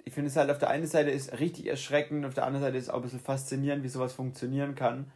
[0.03, 2.77] ich finde es halt auf der einen Seite ist richtig erschreckend, auf der anderen Seite
[2.77, 5.11] ist auch ein bisschen faszinierend, wie sowas funktionieren kann.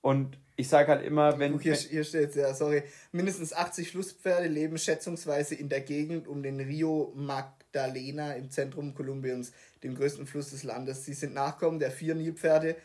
[0.00, 1.52] Und ich sage halt immer, wenn.
[1.52, 2.82] Guck, hier, hier steht ja, sorry.
[3.12, 9.52] Mindestens 80 Flusspferde leben schätzungsweise in der Gegend um den Rio Magdalena im Zentrum Kolumbiens,
[9.82, 11.04] dem größten Fluss des Landes.
[11.04, 12.76] Sie sind Nachkommen der vier Nilpferde,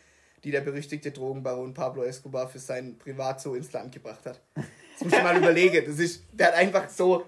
[0.44, 4.40] die der berüchtigte Drogenbaron Pablo Escobar für sein Privatzoo ins Land gebracht hat.
[4.56, 5.84] Das muss ich mal überlegen.
[5.86, 7.26] Das ist, der hat einfach so.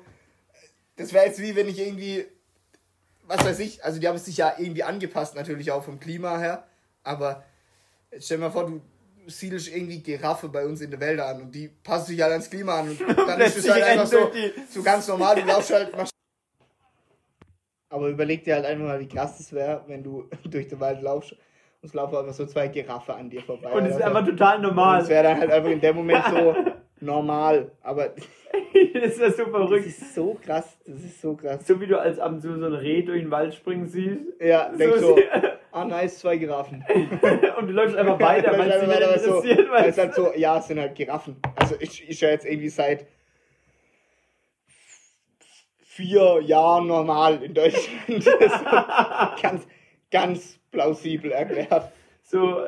[0.96, 2.26] Das wäre jetzt wie wenn ich irgendwie.
[3.28, 6.68] Was weiß ich, also die haben sich ja irgendwie angepasst, natürlich auch vom Klima her.
[7.02, 7.44] Aber
[8.20, 8.82] stell dir mal vor, du
[9.28, 12.50] siedelst irgendwie Giraffe bei uns in der Wälder an und die passen sich halt ans
[12.50, 14.32] Klima an und dann ist es halt einfach so,
[14.70, 15.92] so ganz normal, du laufst halt.
[17.90, 21.02] Aber überleg dir halt einfach mal, wie krass das wäre, wenn du durch den Wald
[21.02, 21.40] laufst und
[21.84, 23.72] es laufen einfach so zwei Giraffe an dir vorbei.
[23.72, 25.02] und es ist einfach total Und normal.
[25.02, 26.56] es wäre dann halt einfach in dem Moment so
[27.00, 27.72] normal.
[27.84, 28.10] Aber
[28.94, 29.86] das ist so verrückt.
[29.86, 30.78] das ist so krass.
[30.86, 31.66] Das ist so krass.
[31.68, 34.20] So wie du als ab und zu so ein Reh durch den Wald springen siehst.
[34.42, 35.18] Ja, So denkst so,
[35.76, 36.84] ah nice, zwei Giraffen.
[37.60, 39.72] und du läufst einfach weiter, weil es dich nicht aber so, interessiert.
[39.72, 41.36] weil es halt so, ja, es sind halt Giraffen.
[41.56, 43.06] Also ich, ich ja jetzt irgendwie seit
[45.84, 48.26] vier Jahren normal in Deutschland.
[49.42, 49.68] Ganz,
[50.12, 51.92] ganz plausibel erklärt.
[52.24, 52.62] so,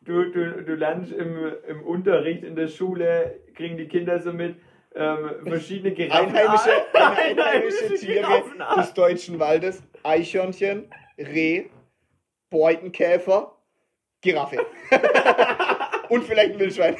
[0.00, 4.56] du, du, du lernst im, im Unterricht in der Schule, kriegen die Kinder so mit
[4.94, 6.28] ähm, verschiedene Giraffen.
[6.34, 8.42] Einheimische, Ah, einheimische Tiere
[8.76, 9.82] des deutschen Waldes.
[10.02, 11.66] Eichhörnchen, Reh,
[12.52, 13.56] Beutenkäfer,
[14.20, 14.64] Giraffe.
[16.08, 16.96] Und vielleicht ein Wildschwein.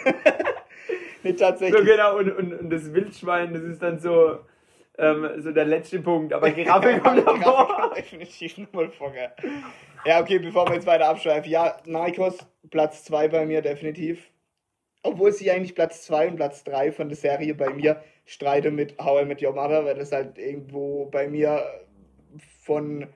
[1.22, 1.78] nee, tatsächlich.
[1.78, 4.38] So genau, und, und, und das Wildschwein, das ist dann so,
[4.96, 6.32] ähm, so der letzte Punkt.
[6.32, 7.92] Aber Giraffe kommt Giraffe davor.
[7.94, 9.12] definitiv nochmal vor.
[10.06, 11.50] Ja, okay, bevor wir jetzt weiter abschweifen.
[11.50, 12.38] Ja, Narcos,
[12.70, 14.30] Platz 2 bei mir definitiv.
[15.02, 18.98] Obwohl sie eigentlich Platz 2 und Platz 3 von der Serie bei mir streite mit
[18.98, 21.62] How I Met Your Mother, weil das halt irgendwo bei mir
[22.64, 23.06] von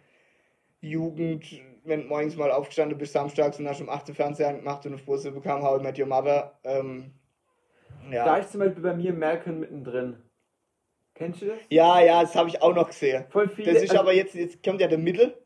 [0.81, 1.45] Jugend,
[1.87, 4.93] wenn du morgens mal aufgestanden bist, samstags und hast um 8 Uhr Fernseher gemacht und
[4.93, 6.59] eine Busse bekam How I Met Your Mother.
[6.65, 7.13] Ähm,
[8.11, 8.25] ja.
[8.25, 10.17] Da ist zum Beispiel bei mir Malcolm mittendrin.
[11.15, 11.59] Kennst du das?
[11.71, 13.25] ja, ja, das habe ich auch noch gesehen.
[13.31, 13.73] Voll viele.
[13.73, 15.37] Das ist also- aber jetzt, jetzt kommt ja der Mittel.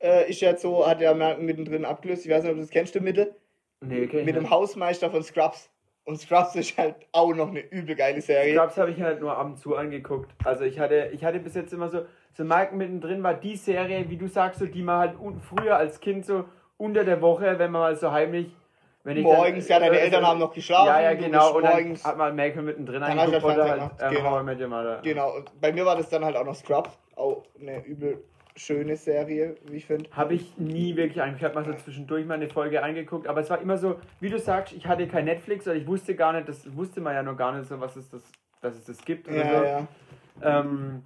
[0.00, 2.24] Äh, ist ja so, hat ja Malcolm mittendrin abgelöst.
[2.24, 3.34] Ich weiß nicht, ob du das kennst, du Mittel?
[3.80, 4.52] Nee, kenn ich Mit dem nicht.
[4.52, 5.70] Hausmeister von Scrubs.
[6.08, 8.54] Und Scrubs ist halt auch noch eine übel geile Serie.
[8.54, 10.30] Scrubs habe ich halt nur ab und zu angeguckt.
[10.42, 14.08] Also ich hatte, ich hatte bis jetzt immer so, so Malcolm mittendrin war die Serie,
[14.08, 15.14] wie du sagst, so, die man halt
[15.46, 16.44] früher als Kind so
[16.78, 18.56] unter der Woche, wenn man mal so heimlich,
[19.04, 20.86] wenn ich Morgens, ja, deine äh, Eltern haben noch geschlafen.
[20.86, 21.54] Ja, ja, genau.
[21.54, 24.30] Und dann morgens, hat man Malcolm mittendrin Dann angeguckt du halt halt ähm, genau.
[24.30, 25.00] How I Met Your Mother.
[25.02, 25.34] Genau.
[25.60, 26.98] Bei mir war das dann halt auch noch Scrubs.
[27.16, 28.24] Auch eine übel
[28.58, 30.10] schöne Serie, wie ich finde.
[30.12, 31.40] Habe ich nie wirklich angeguckt.
[31.40, 34.28] Ich habe mal so zwischendurch mal eine Folge angeguckt, aber es war immer so, wie
[34.28, 37.22] du sagst, ich hatte kein Netflix oder ich wusste gar nicht, das wusste man ja
[37.22, 38.22] noch gar nicht so, was es das,
[38.60, 39.64] dass es das gibt oder Ja, so.
[39.64, 40.60] ja.
[40.60, 41.02] Ähm,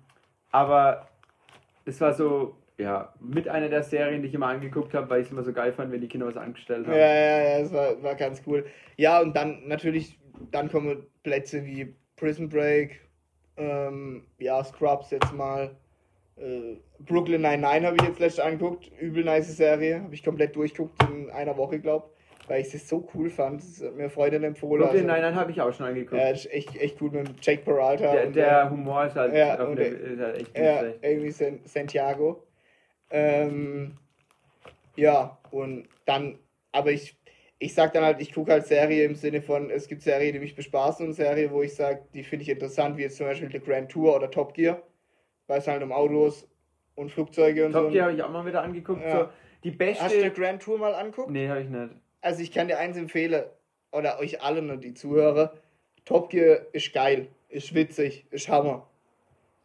[0.50, 1.08] aber
[1.84, 5.26] es war so, ja, mit einer der Serien, die ich immer angeguckt habe, weil ich
[5.26, 6.98] es immer so geil fand, wenn die Kinder was angestellt Ja, haben.
[7.00, 8.66] ja, ja, das war, war ganz cool.
[8.96, 10.18] Ja, und dann natürlich,
[10.50, 13.00] dann kommen Plätze wie Prison Break,
[13.56, 15.76] ähm, ja, Scrubs jetzt mal.
[16.36, 18.90] Äh, Brooklyn 99 habe ich jetzt letztens angeguckt.
[19.00, 20.02] Übel nice Serie.
[20.02, 22.10] Habe ich komplett durchguckt in einer Woche, glaube
[22.48, 23.62] Weil ich es so cool fand.
[23.62, 24.82] Das hat mir Freundin empfohlen.
[24.82, 26.20] Brooklyn also, Nine-Nine habe ich auch schon angeguckt.
[26.20, 28.12] Ja, ist echt, echt gut mit Jake Peralta.
[28.12, 30.98] der, der Humor ist halt, Ja, und der, ist halt echt Ja, schlecht.
[31.02, 32.42] irgendwie San- Santiago.
[33.10, 33.98] Ähm,
[34.96, 36.38] ja, und dann,
[36.72, 37.16] aber ich,
[37.58, 40.38] ich sag dann halt, ich gucke halt Serie im Sinne von, es gibt Serien, die
[40.40, 43.50] mich bespaßen und Serie, wo ich sage, die finde ich interessant, wie jetzt zum Beispiel
[43.52, 44.82] The Grand Tour oder Top Gear,
[45.52, 46.48] weil es halt um Autos
[46.94, 47.90] und Flugzeuge und Top so.
[47.90, 49.02] Gear habe ich auch mal wieder angeguckt.
[49.02, 49.24] Ja.
[49.24, 49.28] So,
[49.64, 50.02] die beste.
[50.02, 51.28] Hast du The Grand Tour mal anguckt?
[51.28, 51.90] Nee, habe ich nicht.
[52.22, 53.44] Also ich kann dir eins empfehlen,
[53.90, 55.52] oder euch alle, ne, die Zuhörer,
[56.06, 58.88] Top Gear ist geil, ist witzig, ist Hammer.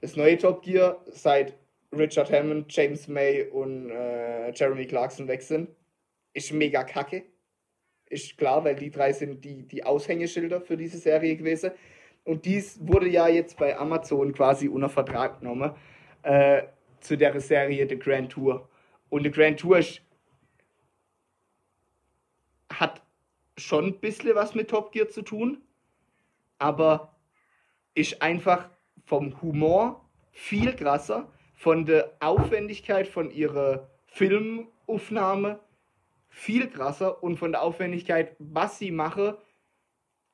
[0.02, 1.54] Das neue Top Gear, seit
[1.98, 5.70] Richard Hammond, James May und äh, Jeremy Clarkson weg sind,
[6.34, 7.24] ist mega kacke.
[8.10, 11.72] Ist klar, weil die drei sind die, die Aushängeschilder für diese Serie gewesen.
[12.28, 15.72] Und dies wurde ja jetzt bei Amazon quasi unter Vertrag genommen
[16.24, 16.64] äh,
[17.00, 18.68] zu der Serie The Grand Tour.
[19.10, 20.02] Und The Grand Tour ist
[22.70, 23.02] hat
[23.58, 25.62] schon ein bisschen was mit Top Gear zu tun,
[26.60, 27.16] aber
[27.96, 28.70] ist einfach
[29.06, 35.62] vom Humor viel krasser, von der Aufwendigkeit von ihrer Filmaufnahme
[36.28, 39.38] viel krasser und von der Aufwendigkeit, was sie mache,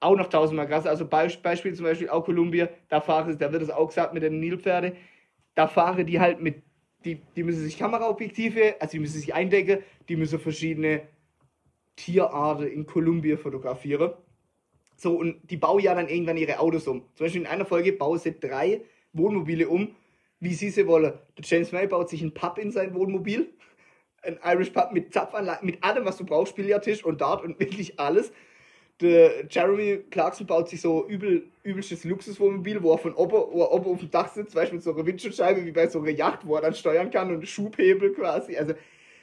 [0.03, 0.89] auch noch tausendmal krasser.
[0.89, 4.23] Also Be Beispiel zum Beispiel auch Columbia, da fahre, da wird es auch gesagt mit
[4.23, 4.95] den Nilpferde,
[5.55, 6.63] da fahre die halt mit,
[7.05, 11.01] die, die müssen sich Kameraobjektive, also die müssen sich eindecken, die müssen verschiedene
[11.95, 14.13] Tierarten in Kolumbien fotografieren.
[14.95, 17.01] So, und die bauen ja dann irgendwann ihre Autos um.
[17.15, 18.81] Zum Beispiel in einer Folge bauen sie drei
[19.13, 19.95] Wohnmobile um,
[20.39, 21.13] wie sie sie wollen.
[21.37, 23.53] Der James May baut sich einen Pub in sein Wohnmobil.
[24.21, 27.99] Ein Irish Pub mit Zapfanlage, mit allem, was du brauchst, Billardtisch und Dart und wirklich
[27.99, 28.31] alles.
[29.01, 33.71] Der Jeremy Clarkson baut sich so übel, übelstes Luxuswohnmobil, wo er von oben, wo er
[33.71, 36.11] oben auf dem Dach sitzt, weißt du, mit so einer Windschutzscheibe wie bei so einer
[36.11, 38.55] Yacht, wo er dann steuern kann und Schubhebel quasi.
[38.55, 38.73] Also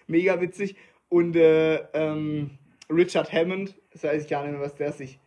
[0.07, 0.77] mega witzig.
[1.09, 2.51] Und äh, ähm,
[2.91, 5.19] Richard Hammond, das weiß ich gar nicht mehr, was der sich,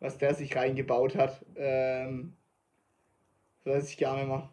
[0.00, 1.44] was der sich reingebaut hat.
[1.56, 2.34] Ähm,
[3.64, 4.48] das weiß ich gar nicht mehr.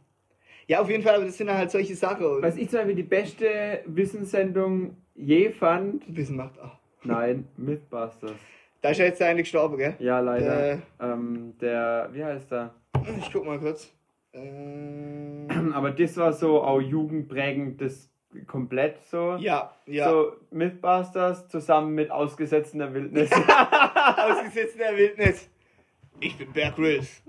[0.68, 2.42] Ja, auf jeden Fall, aber das sind halt solche Sachen.
[2.42, 6.78] Was ich zum Beispiel die beste Wissenssendung je fand, Wissen macht auch.
[7.04, 8.38] nein, Mythbusters.
[8.82, 9.96] Da ist ja jetzt der eine gestorben, gell?
[10.00, 10.74] Ja, leider.
[10.74, 10.78] Äh.
[11.02, 12.74] Ähm, der, wie heißt der?
[13.20, 13.92] Ich guck mal kurz.
[14.34, 18.10] Ähm, Aber das war so auch jugendprägend, das
[18.48, 19.36] komplett so.
[19.40, 20.10] ja, ja.
[20.10, 23.30] So Mythbusters zusammen mit Ausgesetzt in der Wildnis.
[24.18, 25.50] Ausgesetzt in der Wildnis.
[26.20, 27.22] Ich bin Bear Grylls.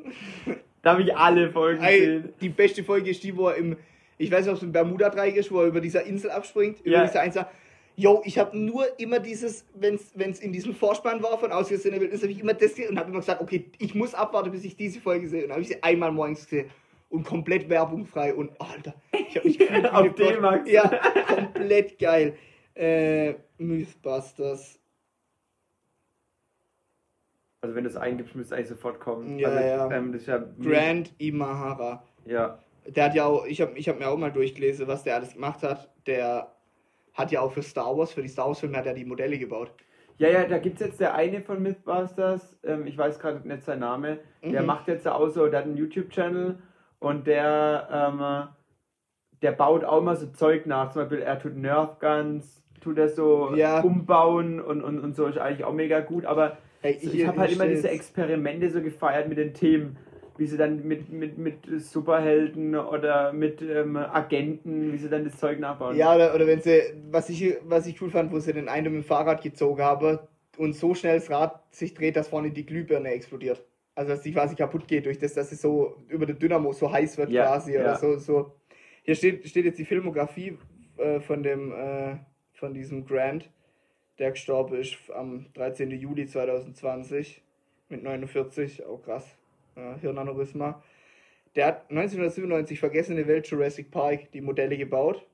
[0.82, 2.32] Da habe ich alle Folgen Ey, gesehen.
[2.40, 3.76] die beste Folge ist die, wo er im,
[4.18, 6.96] ich weiß nicht, ob es im Bermuda-Dreieck ist, wo er über dieser Insel abspringt, über
[6.96, 7.04] Ja.
[7.06, 7.48] diese Einsatz.
[7.96, 12.22] Yo, ich habe nur immer dieses, wenn es in diesem Vorspann war von Ausgesehene Wildnis,
[12.22, 14.76] habe ich immer das gesehen und habe immer gesagt, okay, ich muss abwarten, bis ich
[14.76, 15.42] diese Folge sehe.
[15.42, 16.70] Und dann habe ich sie einmal morgens gesehen
[17.10, 20.70] und komplett werbungfrei und oh, Alter, ich habe mich gefühlt wie Auf D-Max.
[20.70, 20.88] Ja,
[21.26, 22.36] komplett geil.
[22.74, 24.78] Äh, Mythbusters.
[27.62, 29.38] Also wenn du es eingibst, müsste eigentlich sofort kommen.
[29.38, 29.90] Ja, also, ja.
[29.92, 32.02] Ähm, das ist ja Grant Imahara.
[32.24, 32.58] Ja.
[32.86, 35.34] Der hat ja auch, ich habe ich hab mir auch mal durchgelesen, was der alles
[35.34, 35.90] gemacht hat.
[36.06, 36.54] Der
[37.20, 39.38] hat ja auch für Star Wars, für die Star Wars Filme hat er die Modelle
[39.38, 39.72] gebaut.
[40.18, 43.62] Ja, ja, da gibt es jetzt der eine von Mythbusters, ähm, ich weiß gerade nicht
[43.62, 44.66] seinen Name, der Mhm.
[44.66, 46.58] macht jetzt auch so, der hat einen YouTube-Channel
[46.98, 48.48] und der, ähm,
[49.42, 50.90] der baut auch mal so Zeug nach.
[50.90, 53.80] Zum Beispiel, er tut Nerf Guns, tut er so Ja.
[53.80, 57.26] umbauen und, und, und so, ist eigentlich auch mega gut, aber Ey, so, ich hier-
[57.28, 57.88] habe halt immer diese.
[57.90, 59.96] Experimente so gefeiert mit den Themen.
[60.40, 65.36] Wie sie dann mit, mit, mit Superhelden oder mit ähm, Agenten, wie sie dann das
[65.36, 65.94] Zeug nachbauen.
[65.98, 66.80] Ja, oder, oder wenn sie,
[67.10, 70.18] was ich, was ich cool fand, wo sie den einen mit dem Fahrrad gezogen haben
[70.56, 73.62] und so schnell das Rad sich dreht, dass vorne die Glühbirne explodiert.
[73.94, 76.90] Also dass die quasi kaputt geht durch das, dass es so über den Dynamo so
[76.90, 77.96] heiß wird Ja, quasi oder ja.
[77.96, 78.54] so, so.
[79.02, 80.56] Hier steht, steht jetzt die Filmografie
[80.96, 82.16] äh, von dem äh,
[82.54, 83.50] von diesem Grant,
[84.18, 85.90] der gestorben ist am 13.
[85.90, 87.42] Juli 2020
[87.88, 89.36] mit 49, auch krass,
[89.76, 90.82] ja, Hirnaneurysma.
[91.56, 95.26] Der hat 1997 Vergessene Welt Jurassic Park die Modelle gebaut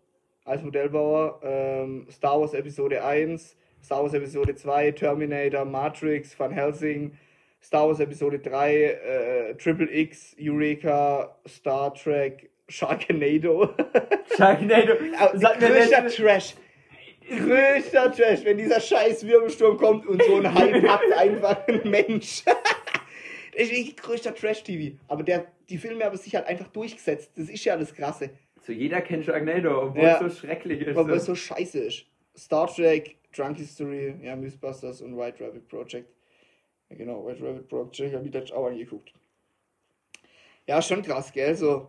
[0.44, 1.40] als Modellbauer.
[1.42, 7.12] Ähm, Star Wars Episode 1, Star Wars Episode 2, Terminator, Matrix, Van Helsing,
[7.62, 13.74] Star Wars Episode 3, äh, Triple X, Eureka, Star Trek, Sharknado.
[14.36, 14.94] Sharknado.
[15.16, 16.54] Hat Größter Trash.
[17.28, 22.44] Größter Trash, wenn dieser scheiß Wirbelsturm kommt und so ein Hype packt einfach ein Mensch.
[23.56, 24.96] Das ist wirklich größter Trash-TV.
[25.08, 27.30] Aber der, die Filme haben sich halt einfach durchgesetzt.
[27.36, 28.28] Das ist ja das Krasse.
[28.60, 30.14] So jeder kennt Sharknado, obwohl Ja.
[30.22, 30.94] es so schrecklich ist.
[30.94, 32.04] Weil es so scheiße ist.
[32.36, 36.06] Star Trek, Drunk History, ja, Mythbusters und White Rabbit Project.
[36.90, 39.12] Ja, genau, White Rabbit Project habe ich letztens auch angeguckt.
[40.66, 41.54] Ja, schon krass, gell?
[41.56, 41.88] So,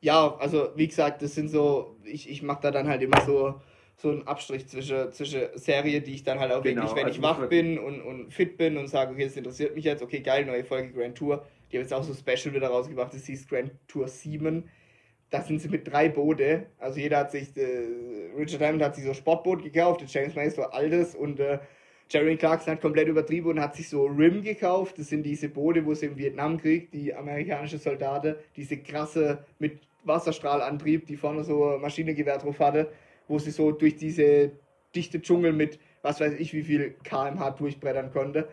[0.00, 3.60] ja, also wie gesagt, das sind so, ich, ich mache da dann halt immer so,
[4.02, 7.16] so einen Abstrich zwischen, zwischen Serie, die ich dann halt auch Genau, wirklich, wenn also
[7.18, 10.20] ich wach bin und, und fit bin und sage, okay, das interessiert mich jetzt, okay,
[10.20, 11.46] geil, neue Folge Grand Tour.
[11.70, 14.68] Die haben jetzt auch so Special wieder rausgebracht, das hieß Grand Tour 7
[15.32, 16.66] da sind sie mit drei Boote.
[16.78, 17.86] Also jeder hat sich, äh,
[18.36, 21.58] Richard Diamond hat sich so Sportboot gekauft, der James May ist so altes und äh,
[22.10, 24.98] Jerry Clarkson hat komplett übertrieben und hat sich so Rim gekauft.
[24.98, 31.06] Das sind diese Boote, wo sie im Vietnamkrieg, die amerikanische Soldaten, diese krasse mit Wasserstrahlantrieb,
[31.06, 32.92] die vorne so Maschinengewehr drauf hatte,
[33.28, 34.52] wo sie so durch diese
[34.94, 38.48] dichte Dschungel mit was weiß ich wie viel kmh durchbrettern konnte.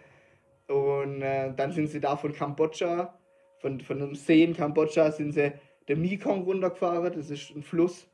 [0.67, 3.17] Und äh, dann sind sie da von Kambodscha,
[3.59, 5.51] von, von einem See in Kambodscha sind sie
[5.87, 7.11] den Mekong runtergefahren.
[7.13, 8.07] Das ist ein Fluss,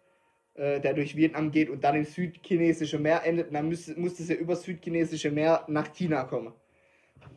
[0.55, 3.49] äh, der durch Vietnam geht und dann im südchinesischen Meer endet.
[3.49, 6.53] Und dann müsste, musste sie über das südchinesische Meer nach China kommen.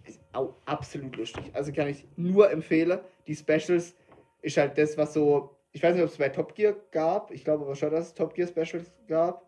[0.05, 1.45] Ist auch absolut lustig.
[1.53, 3.01] Also kann ich nur empfehlen.
[3.27, 3.95] Die Specials
[4.41, 5.55] ist halt das, was so.
[5.73, 7.31] Ich weiß nicht, ob es bei Top Gear gab.
[7.31, 9.47] Ich glaube aber schon, dass es Top Gear Specials gab.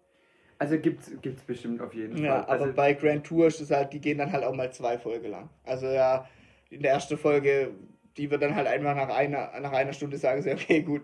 [0.58, 2.42] Also gibt's, gibt's bestimmt auf jeden Ja, Fall.
[2.42, 4.98] aber Also, bei Grand Tour ist es halt, die gehen dann halt auch mal zwei
[4.98, 5.48] Folgen lang.
[5.64, 6.28] Also ja,
[6.68, 7.70] in der ersten Folge,
[8.18, 11.02] die wird dann halt einfach nach einer, nach einer Stunde sagen sie, okay, gut,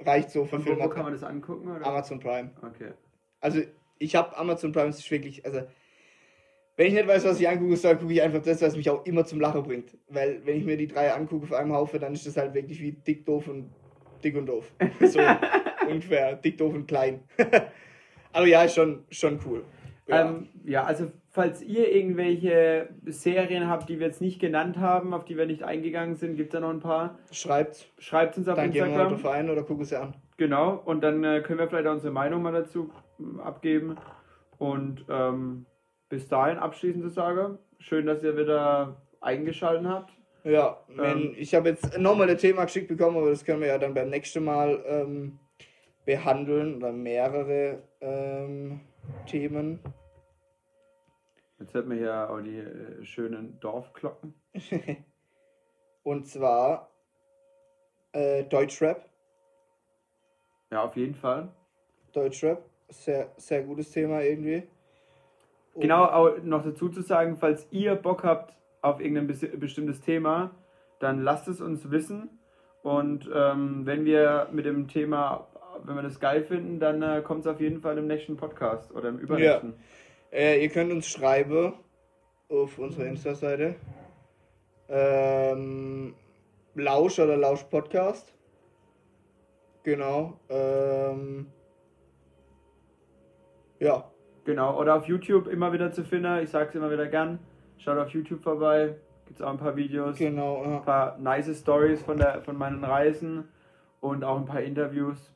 [0.00, 1.70] reicht so für und wo, kann man das angucken?
[1.70, 1.86] Oder?
[1.86, 2.50] Amazon Prime.
[2.62, 2.92] Okay.
[3.40, 3.60] Also
[3.98, 5.62] ich habe Amazon Prime, es ist wirklich, also
[6.76, 9.04] wenn ich nicht weiß, was ich angucken soll, gucke ich einfach das, was mich auch
[9.04, 9.96] immer zum Lachen bringt.
[10.08, 12.80] Weil wenn ich mir die drei angucke auf einem Haufen, dann ist das halt wirklich
[12.80, 13.70] wie dick, doof und
[14.24, 14.72] dick und doof.
[15.00, 15.20] So
[15.88, 17.22] ungefähr, dick, doof und klein.
[18.32, 19.64] Aber ja, ist schon, schon cool.
[20.06, 20.28] Ja.
[20.28, 25.24] Ähm, ja, also falls ihr irgendwelche Serien habt, die wir jetzt nicht genannt haben, auf
[25.24, 27.18] die wir nicht eingegangen sind, gibt es da noch ein paar.
[27.30, 29.22] Schreibt, Schreibt uns auf dann gehen wir mal Instagram.
[29.22, 30.14] drauf ein oder gucken sie an.
[30.36, 32.90] Genau, und dann äh, können wir vielleicht auch unsere Meinung mal dazu
[33.20, 33.96] ähm, abgeben.
[34.58, 35.66] Und ähm,
[36.08, 40.12] bis dahin abschließend zu sagen, schön, dass ihr wieder eingeschaltet habt.
[40.44, 41.34] Ja, Ähm.
[41.36, 44.08] ich habe jetzt nochmal ein Thema geschickt bekommen, aber das können wir ja dann beim
[44.08, 45.38] nächsten Mal ähm,
[46.06, 48.80] behandeln oder mehrere ähm,
[49.26, 49.80] Themen.
[51.58, 54.34] Jetzt hört man hier auch die äh, schönen Dorfglocken.
[56.02, 56.90] Und zwar
[58.12, 59.04] äh, Deutschrap.
[60.70, 61.48] Ja, auf jeden Fall.
[62.12, 64.62] Deutschrap, sehr, sehr gutes Thema irgendwie.
[65.74, 70.00] Und- Genau, auch noch dazu zu sagen, falls ihr Bock habt auf irgendein bes- bestimmtes
[70.00, 70.50] Thema,
[70.98, 72.38] dann lasst es uns wissen.
[72.82, 75.46] Und ähm, wenn wir mit dem Thema,
[75.84, 78.92] wenn wir das geil finden, dann äh, kommt es auf jeden Fall im nächsten Podcast
[78.92, 79.74] oder im übernächsten.
[80.32, 81.74] Äh, ihr könnt uns schreiben
[82.48, 83.76] auf unserer Insta-Seite.
[84.88, 86.14] Ähm,
[86.74, 88.32] Lausch oder Lausch Podcast.
[89.82, 90.38] Genau.
[90.48, 91.46] Ähm,
[93.78, 94.10] ja.
[94.44, 96.42] Genau, oder auf YouTube immer wieder zu finden.
[96.42, 97.38] Ich sag's immer wieder gern.
[97.82, 98.94] Schaut auf YouTube vorbei.
[99.26, 100.18] Gibt's auch ein paar Videos.
[100.18, 100.76] Genau, ja.
[100.76, 103.48] Ein paar nice Stories von, der, von meinen Reisen
[104.00, 105.32] und auch ein paar Interviews.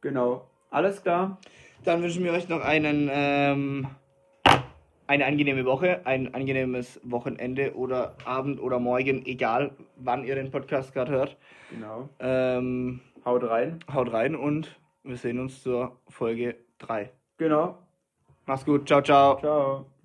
[0.00, 0.46] Genau.
[0.70, 1.38] Alles klar.
[1.84, 3.88] Dann wünschen wir euch noch einen, ähm,
[5.06, 10.92] eine angenehme Woche, ein angenehmes Wochenende oder Abend oder Morgen, egal wann ihr den Podcast
[10.92, 11.36] gerade hört.
[11.70, 12.08] Genau.
[12.20, 13.80] Ähm, Haut rein.
[13.92, 17.10] haut rein und wir sehen uns zur Folge 3.
[17.38, 17.78] Genau.
[18.46, 19.38] Mach's gut, ciao, ciao.
[19.40, 19.95] Ciao.